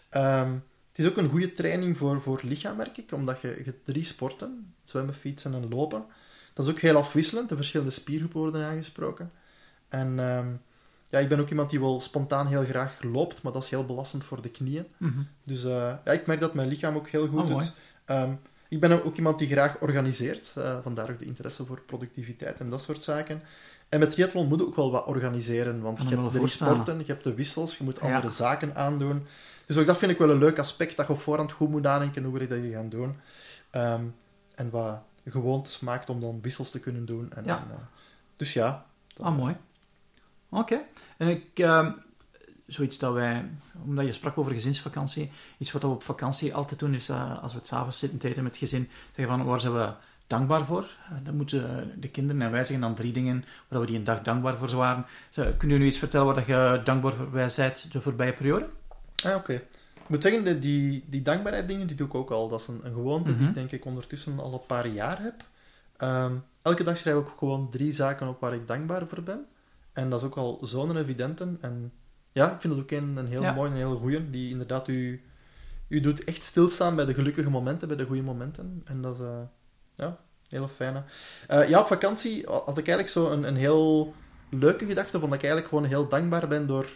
[0.10, 0.52] Ehm,
[0.90, 4.04] het is ook een goede training voor, voor lichaam, merk ik, omdat je, je drie
[4.04, 6.06] sporten, zwemmen, fietsen en lopen.
[6.54, 9.32] Dat is ook heel afwisselend, de verschillende spiergroepen worden aangesproken.
[9.90, 10.48] En ehm,
[11.10, 13.86] ja, ik ben ook iemand die wel spontaan heel graag loopt, maar dat is heel
[13.86, 14.86] belastend voor de knieën.
[14.98, 15.20] Mhm.
[15.44, 17.56] Dus eh, ja, ik merk dat mijn lichaam ook heel goed Oh, doet.
[17.56, 17.70] mooi.
[18.06, 18.34] Ehm,
[18.70, 22.70] ik ben ook iemand die graag organiseert, eh, vandaar ook de interesse voor productiviteit en
[22.70, 23.42] dat soort zaken.
[23.90, 27.06] En met triathlon moet je ook wel wat organiseren, want je hebt de sporten, je
[27.06, 28.16] hebt de wissels, je moet Ja.
[28.16, 29.26] andere zaken aandoen.
[29.66, 31.82] Dus ook dat vind ik wel een leuk aspect, dat je op voorhand goed moet
[31.82, 33.16] nadenken hoe je dat je gaan doen.
[33.70, 34.04] Ehm,
[34.56, 37.32] en wat gewoontes maakt om dan wissels te kunnen doen.
[37.34, 37.58] En, Ja.
[37.58, 37.78] en, eh,
[38.36, 38.86] dus ja.
[39.14, 39.56] dat- Ah, mooi.
[40.50, 40.80] Oké.
[41.18, 41.92] En ik, ehm,
[42.68, 43.50] zoiets dat wij,
[43.86, 47.52] omdat je sprak over gezinsvakantie, iets wat we op vakantie altijd doen, is eh, als
[47.52, 49.92] we het s'avonds zitten te eten met het gezin, zeggen van waar zijn we
[50.28, 50.86] dankbaar voor?
[51.24, 54.22] Dan moeten de kinderen en wij zeggen dan drie dingen waar we die een dag
[54.22, 55.06] dankbaar voor waren.
[55.30, 58.34] Zo, kun je nu iets vertellen waar dat je dankbaar voor bij bent de voorbije
[58.34, 58.66] periode?
[59.26, 59.54] Ah, oké.
[59.54, 62.48] Ik moet zeggen, die, die dankbaarheid dingen, die doe ik ook al.
[62.50, 63.50] Dat is een, een gewoonte die Mhm.
[63.50, 65.44] ik denk ik ondertussen al een paar jaar heb.
[65.98, 69.46] Ehm, elke dag schrijf ik ook gewoon drie zaken op waar ik dankbaar voor ben.
[69.94, 71.48] En dat is ook al zo'n evidente.
[71.62, 71.92] En
[72.32, 73.54] ja, ik vind het ook een, een heel Ja.
[73.54, 75.22] mooi en heel goeie, die inderdaad u,
[75.88, 78.82] u doet echt stilstaan bij de gelukkige momenten, bij de goede momenten.
[78.86, 79.40] En dat is, eh,
[79.96, 80.18] ja,
[80.50, 81.04] hele fijne.
[81.48, 84.14] Eh, ja, op vakantie had ik eigenlijk zo een, een heel
[84.50, 86.88] leuke gedachte, van dat ik eigenlijk gewoon heel dankbaar ben door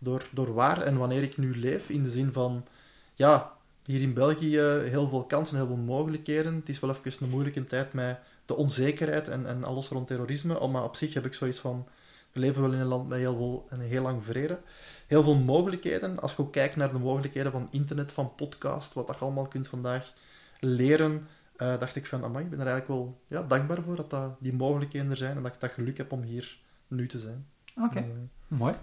[0.00, 1.88] door, door waar en wanneer ik nu leef.
[1.88, 2.66] In de zin van,
[3.14, 3.52] ja,
[3.84, 6.54] hier in België heel veel kansen, heel veel mogelijkheden.
[6.54, 10.68] Het is wel even een moeilijke tijd met de onzekerheid en, en alles rond terrorisme.
[10.68, 11.86] Maar op zich heb ik zoiets van,
[12.32, 14.58] we leven wel in een land met heel, veel, een heel lang vrede.
[15.06, 16.20] Heel veel mogelijkheden.
[16.20, 19.68] Als je ook kijkt naar de mogelijkheden van internet, van podcast, wat je allemaal kunt
[19.68, 20.12] vandaag
[20.60, 21.28] leren,
[21.60, 24.36] eh, dacht ik van, amai, ik ben er eigenlijk wel ja, dankbaar voor dat, dat
[24.40, 26.58] die mogelijkheden er zijn en dat ik dat geluk heb om hier
[26.88, 27.46] nu te zijn.
[27.76, 28.04] Oké, Eh,
[28.48, 28.74] mooi.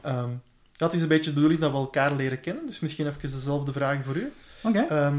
[0.00, 0.30] Ehm,
[0.72, 3.20] ja, het is een beetje de bedoeling dat we elkaar leren kennen, dus misschien even
[3.20, 4.32] dezelfde vraag voor u.
[4.62, 4.78] Oké.
[4.78, 5.18] Ehm,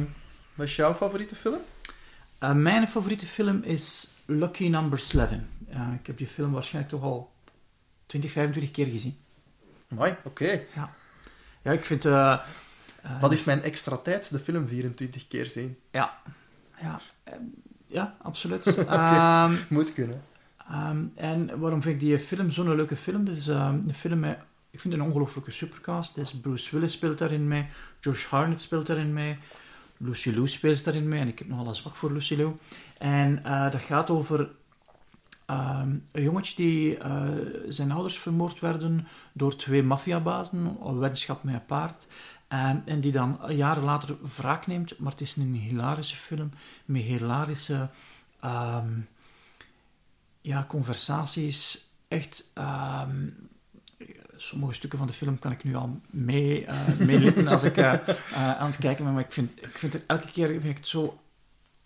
[0.54, 1.60] wat is jouw favoriete film?
[2.38, 5.32] Eh, mijn favoriete film is Lucky Number 11.
[5.70, 7.32] Eh, ik heb die film waarschijnlijk toch al
[8.06, 9.18] 20, 25 keer gezien.
[9.88, 10.62] Mooi, oké.
[11.62, 12.04] Ja, ik vind...
[13.22, 14.32] Wat is mijn extra tijd?
[14.32, 15.78] De film 24 keer zien.
[15.92, 16.22] Ja,
[16.82, 17.34] ja, eh,
[17.88, 18.66] ja absoluut.
[18.88, 20.22] Ehm, Moet kunnen.
[20.70, 23.26] Ehm, en waarom vind ik die film zo'n leuke film?
[23.26, 24.38] Het is ehm, een film met,
[24.70, 26.16] ik vind het een ongelooflijke supercast.
[26.16, 27.66] Dus Bruce Willis speelt daarin mee,
[28.00, 29.38] Josh Hartnett speelt daarin mee,
[29.98, 32.52] Lucy Liu speelt daarin mee, en ik heb nogal een zwak voor Lucy Liu.
[32.98, 34.50] En eh, dat gaat over
[35.46, 37.28] ehm, een jongetje die eh,
[37.68, 42.08] zijn ouders vermoord werden door twee maffiabazen, een weddenschap met een paard.
[42.50, 46.52] En, en die dan jaren later wraak neemt, maar het is een hilarische film
[46.86, 47.90] met hilarische
[48.40, 49.00] ehm,
[50.42, 51.88] ja, conversaties.
[52.08, 53.28] Echt, ehm,
[54.36, 57.94] sommige stukken van de film kan ik nu al mee, eh meelippen als ik eh,
[57.94, 60.78] eh, aan het kijken ben, maar ik vind, ik vind het elke keer vind ik
[60.78, 61.20] het zo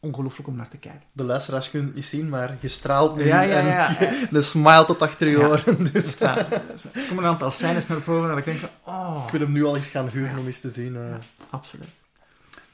[0.04, 1.02] ongelooflijk om naar te kijken.
[1.12, 4.86] De luisteraars kunnen het niet zien, maar je straalt nu Ja, ja, en de smile
[4.86, 5.92] tot achter je oren.
[5.94, 6.48] Dus er
[7.10, 9.66] komen een aantal scènes naar boven en ik denk van, oh, ik wil hem nu
[9.66, 10.96] al eens gaan huren om eens te zien.
[10.96, 11.16] eh.
[11.50, 11.88] absoluut.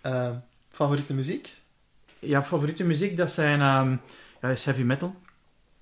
[0.01, 0.29] Eh,
[0.71, 1.53] favoriete muziek?
[2.19, 3.89] Ja, favoriete muziek, dat zijn ehm,
[4.41, 5.15] ja, dat is heavy metal.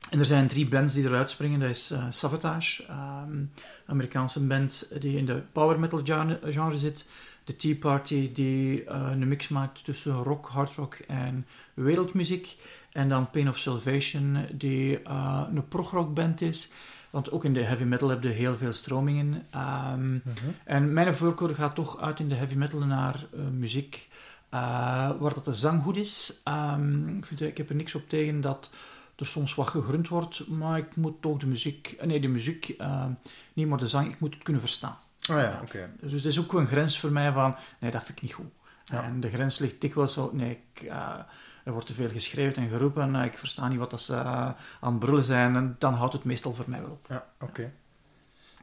[0.09, 1.59] En er zijn drie bands die eruit springen.
[1.59, 3.51] Dat is eh, Savatage, ehm, een
[3.87, 7.05] Amerikaanse band die in de power metal genre, genre zit.
[7.47, 12.55] De Tea Party, die eh, een mix maakt tussen rock, hard rock en wereldmuziek.
[12.91, 16.71] En dan Pain of Salvation, die eh, een progrock band is.
[17.09, 19.45] Want ook in de heavy metal heb je heel veel stromingen.
[19.51, 20.17] Ehm,
[20.63, 24.07] en mijn voorkeur gaat toch uit in de heavy metal naar eh, muziek
[24.49, 26.41] waar dat de zang goed is.
[26.43, 28.69] Ehm, ik, vind, ik heb er niks op tegen dat
[29.17, 33.05] er soms wat gegrund wordt, maar ik moet toch de muziek, nee, de muziek, eh,
[33.53, 34.97] niet maar de zang, ik moet het kunnen verstaan.
[35.29, 35.89] Ah ja, oké.
[36.01, 38.51] Dus het is ook een grens voor mij van, nee, dat vind ik niet goed.
[38.83, 39.03] Ja.
[39.03, 41.19] En de grens ligt dikwijls zo, nee, ik, eh,
[41.63, 44.49] er wordt te veel geschreven en geroepen, eh, ik versta niet wat dat ze eh,
[44.79, 47.05] aan het brullen zijn, en dan houdt het meestal voor mij wel op.
[47.09, 47.71] Ja, oké.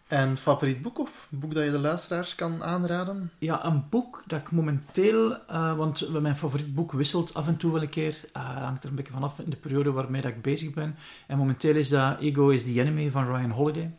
[0.08, 3.30] En favoriet boek of boek dat je de luisteraars kan aanraden?
[3.38, 7.72] Ja, een boek dat ik momenteel, eh, want mijn favoriet boek wisselt af en toe
[7.72, 10.42] wel een keer, eh hangt er een beetje vanaf in de periode waarmee dat ik
[10.42, 10.96] bezig ben.
[11.26, 13.94] En momenteel is dat Ego is the Enemy van Ryan Holiday.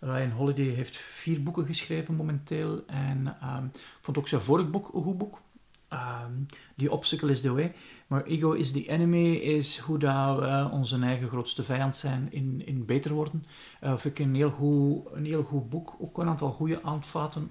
[0.00, 4.94] Ryan Holiday heeft vier boeken geschreven momenteel en ehm, ik vond ook zijn vorig boek
[4.94, 5.40] een goed boek.
[5.88, 6.32] Ehm,
[6.76, 7.74] The Obstacle is the Way.
[8.06, 12.62] Maar Ego is the Enemy is hoe dat we onze eigen grootste vijand zijn in,
[12.66, 13.44] in beter worden.
[13.80, 15.94] Eh vind ik een heel, goed, een heel goed boek.
[15.98, 17.50] Ook een aantal goede aanvaten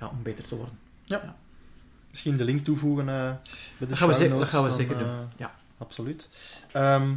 [0.00, 0.78] ja, om beter te worden.
[2.10, 3.38] Misschien de link toevoegen eh, bij
[3.78, 5.54] de Dat gaan we show ze- dat gaan we zeker eh, doen, ja.
[5.78, 6.28] Absoluut.
[6.72, 7.14] Ehm,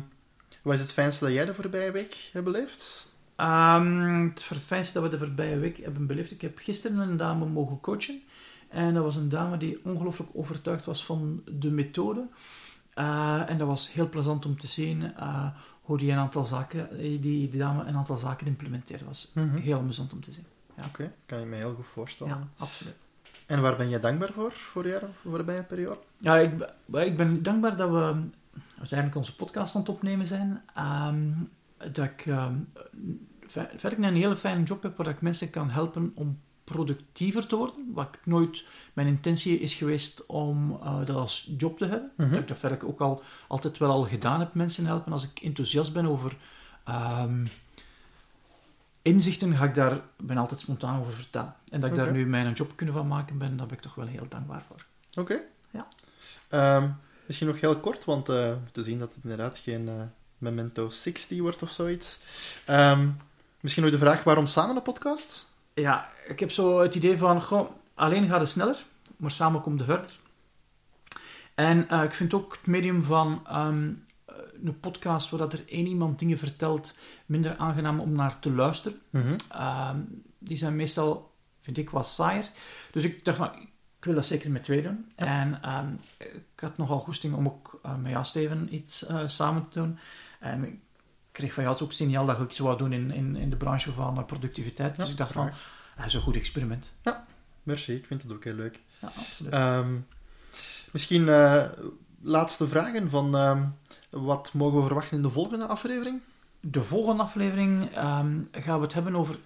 [0.62, 3.14] wat is het fijnste dat jij de voorbije week hebt beleefd?
[3.36, 6.32] Ehm, het fijnste dat we de voorbije week hebben beleefd.
[6.32, 8.22] Ik heb gisteren een dame mogen coachen.
[8.70, 12.28] En dat was een dame die ongelooflijk overtuigd was van de methode.
[12.94, 15.48] Eh, en dat was heel plezant om te zien eh,
[15.82, 19.06] hoe die een aantal zaken, eh, die, die dame een aantal zaken implementeerde.
[19.06, 19.56] was Mhm.
[19.56, 20.46] heel amusant om te zien.
[20.86, 22.34] Oké, kan je me heel goed voorstellen.
[22.38, 22.96] Ja, absoluut.
[23.46, 26.00] En waar ben je dankbaar voor, voor de voorbije periode?
[26.18, 26.52] Ja, ik,
[26.86, 28.22] ben- ik ben dankbaar dat we
[28.78, 30.62] uiteindelijk onze podcast aan het opnemen zijn.
[30.76, 31.32] Ehm,
[31.92, 32.56] dat ik ehm,
[33.46, 37.56] ver- verder een hele fijne job heb waar ik mensen kan helpen om productiever te
[37.56, 37.92] worden.
[37.94, 42.12] Wat ik nooit, mijn intentie is geweest om eh, dat als job te hebben.
[42.18, 42.30] Mhm.
[42.30, 45.12] Dat ik dat verder ook al, altijd wel al gedaan heb, mensen helpen.
[45.12, 46.38] Als ik enthousiast ben over
[46.84, 47.46] ehm,
[49.02, 51.56] inzichten, ga ik daar, ben altijd spontaan over vertellen.
[51.70, 53.96] En dat ik daar nu mijn job kunnen van maken ben, daar ben ik toch
[53.96, 54.86] wel heel dankbaar voor.
[55.14, 55.40] Oké.
[55.72, 55.88] Ja.
[56.48, 56.90] Ehm,
[57.26, 60.02] misschien nog heel kort, want eh te zien dat het inderdaad geen eh,
[60.38, 62.20] Memento 60 wordt of zoiets.
[62.66, 63.10] Ehm,
[63.60, 65.46] misschien nog de vraag, waarom samen een podcast?
[65.74, 68.86] Ja, ik heb zo het idee van, goh, alleen gaat het sneller,
[69.18, 70.20] maar samen komt het verder.
[71.56, 73.94] En eh, ik vind ook het medium van ehm,
[74.26, 78.52] eh, een podcast waar dat er één iemand dingen vertelt, minder aangenaam om naar te
[78.52, 79.02] luisteren.
[79.10, 79.36] Mhm.
[79.50, 80.00] Ehm,
[80.40, 82.50] die zijn meestal, vind ik, wat saaier.
[82.92, 83.52] Dus ik dacht van,
[84.06, 85.06] ik wil dat zeker met twee doen.
[85.16, 85.88] En ehm,
[86.18, 89.98] ik had nogal goesting om ook eh, met jou, Steven, iets eh, samen te doen.
[90.40, 90.80] En ik
[91.32, 93.92] kreeg van jou ook signaal dat ik iets wou doen in, in, in de branche
[93.92, 94.96] van eh, productiviteit.
[94.96, 95.50] Dus Ja, ik dacht van,
[95.98, 96.94] dat is een goed experiment.
[97.64, 98.82] Merci, ik vind het ook heel leuk.
[99.02, 99.54] Ja, absoluut.
[99.54, 99.96] Ehm,
[100.92, 101.26] misschien
[102.22, 103.64] laatste vragen van ehm,
[104.10, 106.22] wat mogen we verwachten in de volgende aflevering?
[106.60, 107.90] De volgende aflevering
[108.52, 109.38] gaan we het hebben over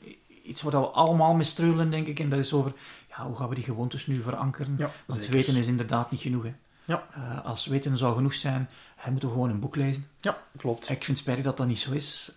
[0.49, 2.20] iets waar we allemaal mee struggelen, denk ik.
[2.20, 2.74] En dat is over,
[3.09, 4.76] ja, hoe gaan we die gewoontes nu verankeren?
[4.78, 5.36] Ja, Want zeker.
[5.36, 6.43] weten is inderdaad niet genoeg.
[6.43, 6.53] Hè.
[6.86, 7.07] Ja.
[7.13, 10.05] Eh, als weten zou genoeg zijn, hij moet gewoon een boek lezen.
[10.20, 10.82] Ja, klopt.
[10.82, 12.32] Ik vind het spijtig dat dat niet zo is.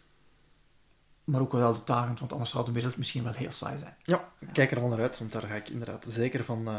[1.24, 3.95] Maar ook wel uitdagend, want anders zou de wereld misschien wel heel saai zijn.
[4.03, 6.74] Ja, kijk er al naar uit, want daar ga ik inderdaad zeker van eh,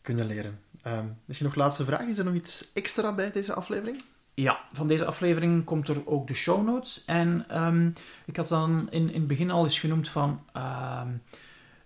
[0.00, 0.60] kunnen leren.
[0.82, 2.00] Ehm, misschien nog laatste vraag.
[2.00, 4.02] Is er nog iets extra bij deze aflevering?
[4.34, 7.04] Ja, van deze aflevering komt er ook de show notes.
[7.04, 7.90] En ehm,
[8.24, 11.08] ik had dan in, in het begin al eens genoemd van ehm,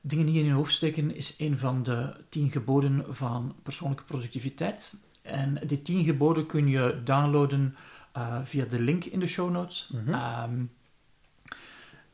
[0.01, 4.95] dingen die in je hoofd steken is een van de tien geboden van persoonlijke productiviteit.
[5.23, 7.77] En die tien geboden kun je downloaden
[8.13, 9.91] eh, via de link in de show notes.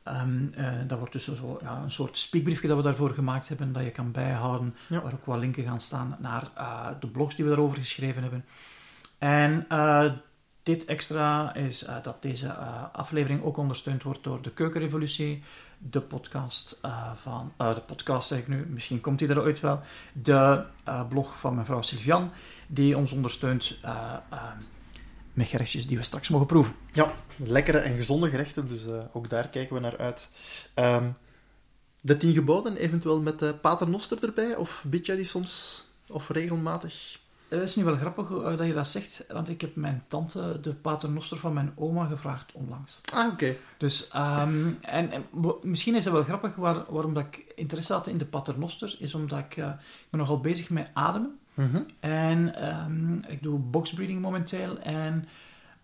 [0.03, 3.82] Eh, dat wordt dus zo, ja, een soort speakbriefje dat we daarvoor gemaakt hebben, dat
[3.82, 5.03] je kan bijhouden, Ja.
[5.03, 8.45] waar ook wat linken gaan staan naar eh, de blogs die we daarover geschreven hebben.
[9.18, 9.66] En
[10.67, 15.43] dit extra is eh, dat deze eh, aflevering ook ondersteund wordt door de Keukenrevolutie,
[15.79, 17.53] de podcast eh, van...
[17.57, 19.81] de podcast zeg ik nu, misschien komt die er ooit wel.
[20.12, 20.64] De
[21.09, 22.31] blog van mevrouw Sylvian,
[22.67, 23.79] die ons ondersteunt
[25.33, 26.75] met gerechtjes die we straks mogen proeven.
[26.93, 30.29] Ja, lekkere en gezonde gerechten, dus ook daar kijken we naar uit.
[30.75, 31.11] Ehm,
[32.01, 37.25] de tien geboden, eventueel met de paternoster erbij, of bid jij die soms, of regelmatig?
[37.49, 40.59] Het is nu wel grappig eh, dat je dat zegt, want ik heb mijn tante
[40.61, 43.01] de paternoster van mijn oma gevraagd onlangs.
[43.15, 43.57] Ah, oké.
[43.77, 45.11] Dus, ehm, en,
[45.63, 49.15] misschien is het wel grappig waar, waarom dat ik interesse had in de paternoster, is
[49.15, 51.39] omdat ik, eh, ik ben nogal bezig met ademen.
[51.55, 51.83] Mhm.
[52.01, 55.29] En ehm, ik doe boxbreathing momenteel en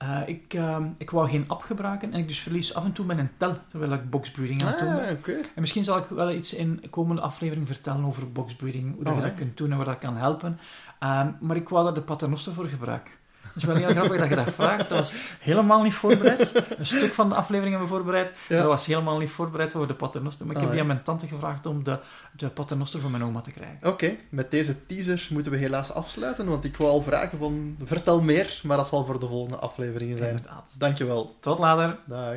[0.03, 3.07] eh, ik, ehm, ik wou geen app gebruiken en ik dus verlies af en toe
[3.07, 5.05] mijn tel terwijl ik boxbreathing aan het doen ben.
[5.05, 5.33] Ah, oké.
[5.33, 9.13] En misschien zal ik wel iets in de komende aflevering vertellen over boxbreathing, hoe dat
[9.13, 10.59] Oh, je dat kunt doen en waar dat kan helpen.
[11.03, 13.13] Ehm, maar ik wou daar de paternoster voor gebruiken.
[13.41, 14.89] Het is wel heel grappig dat je dat vraagt.
[14.89, 16.53] Dat was helemaal niet voorbereid.
[16.79, 18.33] Een stuk van de aflevering hebben we voorbereid.
[18.49, 18.57] Ja.
[18.57, 20.47] Dat was helemaal niet voorbereid voor de paternoster.
[20.47, 21.99] Maar ik Ah, heb die aan mijn tante gevraagd om de,
[22.37, 23.79] de paternoster van mijn oma te krijgen.
[23.83, 28.21] Oké, met deze teaser moeten we helaas afsluiten, want ik wou al vragen van, vertel
[28.21, 30.31] meer, maar dat zal voor de volgende afleveringen zijn.
[30.37, 30.75] Inderdaad.
[30.79, 31.37] Dankjewel.
[31.41, 31.99] Tot later.
[32.07, 32.37] Dag.